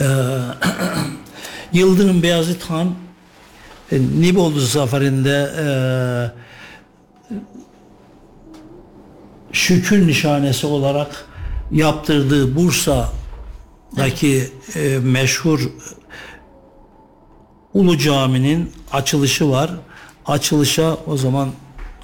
e, 0.00 0.06
Yıldırım 1.72 2.22
Beyazıt 2.22 2.62
Han 2.62 2.94
e, 3.92 4.00
Nibolu 4.00 4.60
zaferinde 4.60 5.50
e, 5.58 5.66
şükür 9.52 10.06
nişanesi 10.06 10.66
olarak 10.66 11.26
yaptırdığı 11.70 12.56
Bursa'daki 12.56 14.50
e, 14.74 14.98
meşhur 15.02 15.70
Ulu 17.74 17.98
Cami'nin 17.98 18.72
açılışı 18.92 19.50
var. 19.50 19.70
Açılışa 20.26 20.96
o 21.06 21.16
zaman 21.16 21.48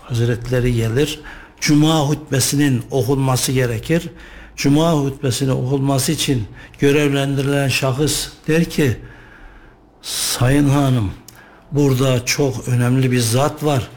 Hazretleri 0.03 0.75
gelir. 0.75 1.21
Cuma 1.61 2.01
hutbesinin 2.01 2.83
okunması 2.91 3.53
gerekir. 3.53 4.11
Cuma 4.57 4.93
hutbesinin 4.93 5.51
okunması 5.51 6.13
için 6.13 6.45
görevlendirilen 6.79 7.69
şahıs 7.69 8.29
der 8.49 8.65
ki 8.65 8.97
Sayın 10.09 10.69
Hanım 10.69 11.11
burada 11.73 12.25
çok 12.25 12.69
önemli 12.69 13.11
bir 13.11 13.21
zat 13.21 13.65
var. 13.65 13.89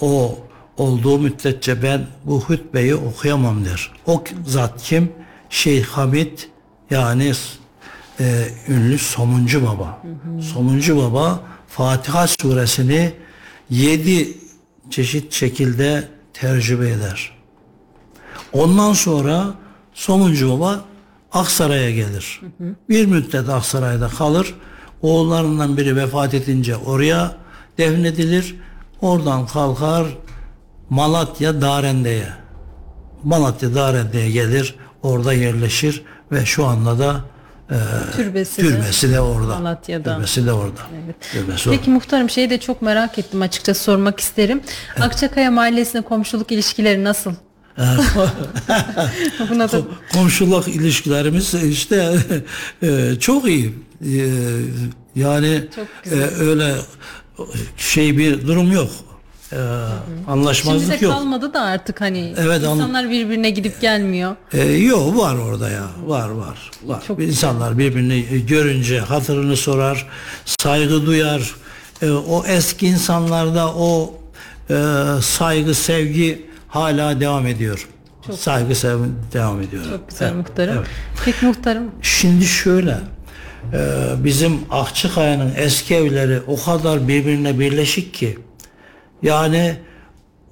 O 0.00 0.38
olduğu 0.76 1.18
müddetçe 1.18 1.82
ben 1.82 2.06
bu 2.24 2.40
hutbeyi 2.40 2.94
okuyamam 2.94 3.64
der. 3.64 3.92
O 4.06 4.24
zat 4.46 4.82
kim? 4.82 5.12
Şeyh 5.50 5.84
Hamid 5.84 6.38
yani 6.90 7.32
e, 8.20 8.48
ünlü 8.68 8.98
Somuncu 8.98 9.66
Baba. 9.66 10.02
Somuncu 10.52 10.96
Baba 10.96 11.40
Fatiha 11.68 12.26
suresini 12.26 13.12
yedi 13.70 14.38
çeşit 14.90 15.32
şekilde 15.32 16.08
tercüme 16.32 16.90
eder. 16.90 17.32
Ondan 18.52 18.92
sonra 18.92 19.54
Somuncu 19.94 20.50
Baba 20.50 20.84
Aksaray'a 21.32 21.90
gelir. 21.90 22.40
Bir 22.88 23.06
müddet 23.06 23.48
Aksaray'da 23.48 24.08
kalır. 24.08 24.54
Oğullarından 25.04 25.76
biri 25.76 25.96
vefat 25.96 26.34
edince 26.34 26.76
oraya 26.76 27.32
defnedilir. 27.78 28.56
Oradan 29.00 29.46
kalkar 29.46 30.06
Malatya 30.90 31.60
Darende'ye. 31.60 32.28
Malatya 33.24 33.74
Darende'ye 33.74 34.30
gelir. 34.30 34.74
Orada 35.02 35.32
yerleşir 35.32 36.02
ve 36.32 36.44
şu 36.44 36.66
anda 36.66 36.98
da 36.98 37.20
e, 37.70 37.76
Türbesi 38.16 38.62
türbesi 38.62 39.12
de 39.12 39.20
orada. 39.20 39.58
Malatya'da. 39.58 40.14
Türbesi 40.14 40.46
de 40.46 40.52
orada. 40.52 40.80
Evet. 41.04 41.16
Türbesi 41.32 41.70
Peki 41.70 41.90
muhtarım 41.90 42.30
şeyi 42.30 42.50
de 42.50 42.60
çok 42.60 42.82
merak 42.82 43.18
ettim 43.18 43.42
açıkça 43.42 43.74
sormak 43.74 44.20
isterim. 44.20 44.60
Akçakaya 45.00 45.50
Mahallesi'ne 45.50 46.02
komşuluk 46.02 46.52
ilişkileri 46.52 47.04
nasıl? 47.04 47.32
Buna 49.50 49.68
da 49.72 49.80
komşuluk 50.12 50.68
ilişkilerimiz 50.68 51.54
işte 51.54 52.16
e, 52.82 53.14
çok 53.20 53.48
iyi. 53.48 53.74
E, 54.04 54.30
yani 55.16 55.64
Çok 55.76 55.84
e, 55.84 55.90
güzel. 56.04 56.40
öyle 56.40 56.74
şey 57.76 58.18
bir 58.18 58.46
durum 58.46 58.72
yok. 58.72 58.90
E, 59.52 59.56
şimdi 59.56 60.30
anlaşmazlık 60.30 61.00
de 61.00 61.04
yok. 61.04 61.14
kalmadı 61.14 61.54
da 61.54 61.60
artık 61.62 62.00
hani 62.00 62.34
Evet, 62.38 62.64
anla- 62.64 62.74
insanlar 62.74 63.10
birbirine 63.10 63.50
gidip 63.50 63.80
gelmiyor. 63.80 64.36
E, 64.52 64.62
yok 64.72 65.16
var 65.18 65.34
orada 65.34 65.70
ya. 65.70 65.86
Var 66.06 66.28
var. 66.28 66.70
var. 66.84 67.02
Çok 67.06 67.22
İnsanlar 67.22 67.78
birbirini 67.78 68.46
görünce 68.46 69.00
hatırını 69.00 69.56
sorar, 69.56 70.06
saygı 70.44 71.06
duyar. 71.06 71.54
E, 72.02 72.10
o 72.10 72.44
eski 72.46 72.86
insanlarda 72.86 73.68
o 73.74 74.14
e, 74.70 74.74
saygı, 75.22 75.74
sevgi 75.74 76.46
hala 76.74 77.20
devam 77.20 77.46
ediyor. 77.46 77.88
saygı, 78.36 78.74
sevgi 78.74 79.04
devam 79.32 79.62
ediyor. 79.62 79.84
Çok 79.90 80.08
güzel 80.08 80.26
Evet, 80.26 80.36
muhtarım. 80.36 80.76
evet. 80.78 80.86
Peki 81.24 81.46
muhtarım 81.46 81.90
Şimdi 82.02 82.44
şöyle 82.44 82.98
e, 83.72 84.10
bizim 84.18 84.60
Akçakaya'nın 84.70 85.52
eski 85.56 85.94
evleri 85.94 86.40
o 86.46 86.64
kadar 86.64 87.08
birbirine 87.08 87.58
birleşik 87.58 88.14
ki 88.14 88.38
yani 89.22 89.76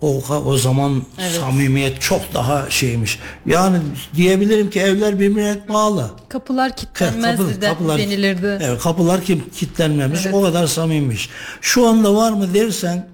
o, 0.00 0.22
o 0.46 0.56
zaman 0.56 1.02
samimiyet 1.40 2.00
çok 2.00 2.35
daha 2.35 2.70
şeymiş. 2.70 3.18
Yani 3.46 3.78
diyebilirim 4.14 4.70
ki 4.70 4.80
evler 4.80 5.20
birbirine 5.20 5.58
bağlı. 5.68 6.11
kapılar 6.28 6.76
kilitlenmezdi 6.76 7.61
de 7.61 7.76
denilirdi. 7.98 8.58
Evet, 8.62 8.80
kapılar 8.82 9.20
kilitlenmemiş. 9.24 10.26
O 10.32 10.42
kadar 10.42 10.66
samimiymiş. 10.66 11.28
Şu 11.61 11.88
anda 11.88 12.14
var 12.14 12.32
mı 12.32 12.54
dersen 12.54 13.12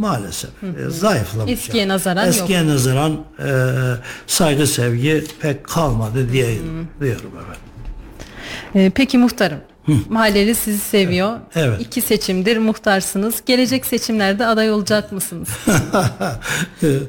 maalesef 0.00 0.50
e, 0.62 0.90
zayıflamış. 0.90 1.52
Eskiye 1.52 1.88
nazaran 1.88 2.26
yok. 2.26 2.34
Eskiye 2.34 2.66
nazaran 2.66 3.12
e, 3.38 3.50
saygı 4.26 4.66
sevgi 4.66 5.24
pek 5.40 5.64
kalmadı 5.64 6.32
diye 6.32 6.46
diyorum 7.00 7.30
efendim. 7.40 7.70
Ee, 8.74 8.90
peki 8.94 9.18
muhtarım. 9.18 9.58
Mahalleli 10.08 10.54
sizi 10.54 10.78
seviyor. 10.78 11.38
Evet. 11.54 11.80
İki 11.80 12.00
seçimdir 12.00 12.56
muhtarsınız. 12.56 13.34
Gelecek 13.46 13.86
seçimlerde 13.86 14.46
aday 14.46 14.72
olacak 14.72 15.12
mısınız? 15.12 15.48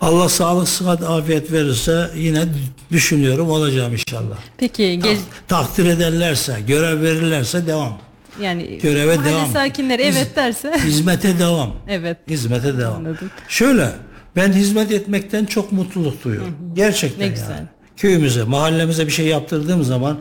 Allah 0.00 0.28
sağlık, 0.28 0.68
sıhhat, 0.68 1.02
afiyet 1.02 1.52
verirse 1.52 2.10
yine 2.16 2.44
düşünüyorum 2.92 3.50
olacağım 3.50 3.92
inşallah. 3.92 4.36
Peki 4.58 5.00
gel, 5.02 5.16
Takdir 5.48 5.86
ederlerse, 5.86 6.56
görev 6.66 7.02
verirlerse 7.02 7.66
devam. 7.66 7.98
Yani 8.42 8.78
Göreve 8.82 9.16
mahalle 9.16 9.30
devam. 9.30 9.52
sakinleri 9.52 10.02
evet 10.02 10.36
derse 10.36 10.72
Hizmete 10.84 11.38
devam. 11.38 11.72
evet. 11.88 12.16
Hizmete 12.28 12.78
devam. 12.78 12.94
Anladım. 12.96 13.30
Şöyle 13.48 13.90
ben 14.36 14.52
hizmet 14.52 14.92
etmekten 14.92 15.44
çok 15.44 15.72
mutluluk 15.72 16.24
duyuyorum. 16.24 16.54
Gerçekten 16.74 17.20
Ne 17.20 17.24
yani. 17.24 17.34
güzel. 17.34 17.66
Köyümüze, 17.96 18.42
mahallemize 18.44 19.06
bir 19.06 19.12
şey 19.12 19.26
yaptırdığım 19.26 19.84
zaman 19.84 20.18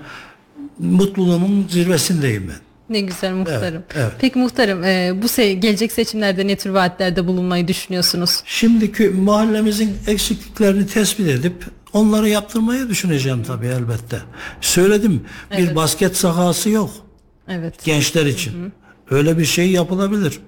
mutluluğumun 0.79 1.67
zirvesindeyim 1.69 2.47
ben. 2.47 2.55
Ne 2.89 2.99
güzel 3.01 3.33
muhtarım. 3.33 3.83
Evet, 3.93 3.95
evet. 3.95 4.11
Peki 4.19 4.39
muhtarım 4.39 4.83
e, 4.83 5.11
bu 5.21 5.25
se- 5.25 5.51
gelecek 5.53 5.91
seçimlerde 5.91 6.47
ne 6.47 6.55
tür 6.55 6.69
vaatlerde 6.69 7.27
bulunmayı 7.27 7.67
düşünüyorsunuz? 7.67 8.41
Şimdi 8.45 8.85
kö- 8.85 9.13
mahallemizin 9.19 9.97
eksikliklerini 10.07 10.87
tespit 10.87 11.27
edip 11.27 11.65
onları 11.93 12.29
yaptırmayı 12.29 12.89
düşüneceğim 12.89 13.43
tabii 13.43 13.67
elbette. 13.67 14.17
Söyledim 14.61 15.23
bir 15.51 15.57
Evet. 15.57 15.75
basket 15.75 16.17
sahası 16.17 16.69
yok 16.69 16.89
Evet. 17.47 17.83
gençler 17.83 18.25
için. 18.25 18.73
Öyle 19.11 19.37
bir 19.37 19.45
şey 19.45 19.71
yapılabilir. 19.71 20.39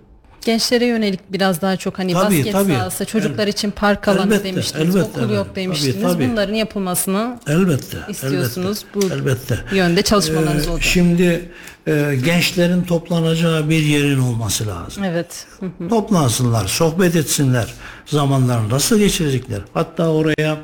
Gençlere 0.46 0.86
yönelik 0.86 1.20
biraz 1.32 1.62
daha 1.62 1.78
çok 1.78 2.00
hani 2.00 2.14
Tabii, 2.14 2.38
basket 2.38 2.52
tabii. 2.54 2.74
sahası, 2.74 3.06
çocuklar 3.06 3.44
El- 3.48 3.52
için 3.52 3.72
park 3.72 4.08
alanı 4.08 4.26
elbette, 4.34 4.44
demiştiniz, 4.44 4.96
elbette, 4.96 5.22
okul 5.22 5.34
yok 5.34 5.56
demiştiniz. 5.56 6.02
Tabii, 6.02 6.14
tabii. 6.14 6.30
Bunların 6.32 6.54
yapılmasını 6.54 7.40
Elbette. 7.48 7.98
istiyorsunuz. 8.10 8.86
Elbette, 8.96 9.10
Bu 9.10 9.14
elbette. 9.14 9.60
yönde 9.76 10.02
çalışmalarınız 10.02 10.68
Ee, 10.68 10.70
olacak. 10.70 10.86
Şimdi 10.92 11.50
e, 11.88 12.20
gençlerin 12.26 12.82
toplanacağı 12.84 13.70
bir 13.70 13.80
yerin 13.84 14.20
olması 14.20 14.68
lazım. 14.68 15.04
Evet. 15.04 15.46
Hı 15.60 15.66
hı. 15.66 15.90
Toplansınlar, 15.90 16.68
sohbet 16.68 17.16
etsinler. 17.16 17.74
Zamanlarını 18.06 18.70
nasıl 18.70 19.00
geçirecekler? 19.00 19.60
Hatta 19.74 20.08
oraya 20.10 20.58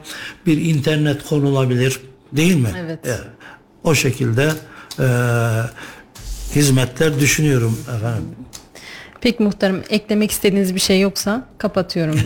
bir 0.46 0.62
internet 0.62 1.24
konulabilir. 1.24 2.00
Değil 2.34 2.56
mi? 2.56 2.70
Evet. 2.86 3.00
o 3.84 3.96
şekilde 3.96 4.52
e, 5.00 5.06
hizmetler 6.56 7.20
düşünüyorum 7.20 7.80
efendim. 7.98 8.36
Peki 9.22 9.44
muhtarım 9.44 9.84
eklemek 9.90 10.32
istediğiniz 10.32 10.76
bir 10.76 10.80
şey 10.80 11.00
yoksa 11.00 11.46
kapatıyorum. 11.58 12.20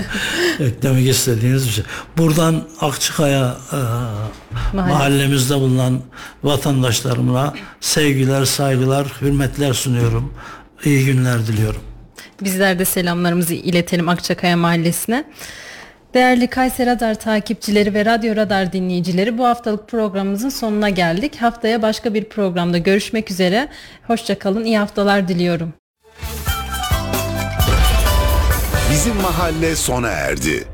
Eklemek 0.60 1.08
istediğiniz 1.08 1.66
bir 1.66 1.72
şey. 1.72 1.84
Buradan 2.18 2.62
Akçıkaya 2.80 3.56
e, 3.72 4.76
mahallemizde 4.76 5.54
bulunan 5.54 6.00
vatandaşlarıma 6.42 7.54
sevgiler, 7.80 8.44
saygılar, 8.44 9.06
hürmetler 9.20 9.72
sunuyorum. 9.72 10.34
İyi 10.84 11.04
günler 11.04 11.46
diliyorum. 11.46 11.80
Bizler 12.40 12.78
de 12.78 12.84
selamlarımızı 12.84 13.54
iletelim 13.54 14.08
Akçakaya 14.08 14.56
Mahallesi'ne. 14.56 15.24
Değerli 16.14 16.46
Kayseri 16.46 16.90
Radar 16.90 17.14
takipçileri 17.14 17.94
ve 17.94 18.04
Radyo 18.04 18.36
Radar 18.36 18.72
dinleyicileri 18.72 19.38
bu 19.38 19.46
haftalık 19.46 19.88
programımızın 19.88 20.48
sonuna 20.48 20.88
geldik. 20.88 21.36
Haftaya 21.36 21.82
başka 21.82 22.14
bir 22.14 22.24
programda 22.24 22.78
görüşmek 22.78 23.30
üzere. 23.30 23.68
Hoşçakalın, 24.06 24.64
iyi 24.64 24.78
haftalar 24.78 25.28
diliyorum. 25.28 25.72
Bizim 28.92 29.16
mahalle 29.16 29.76
sona 29.76 30.08
erdi. 30.08 30.64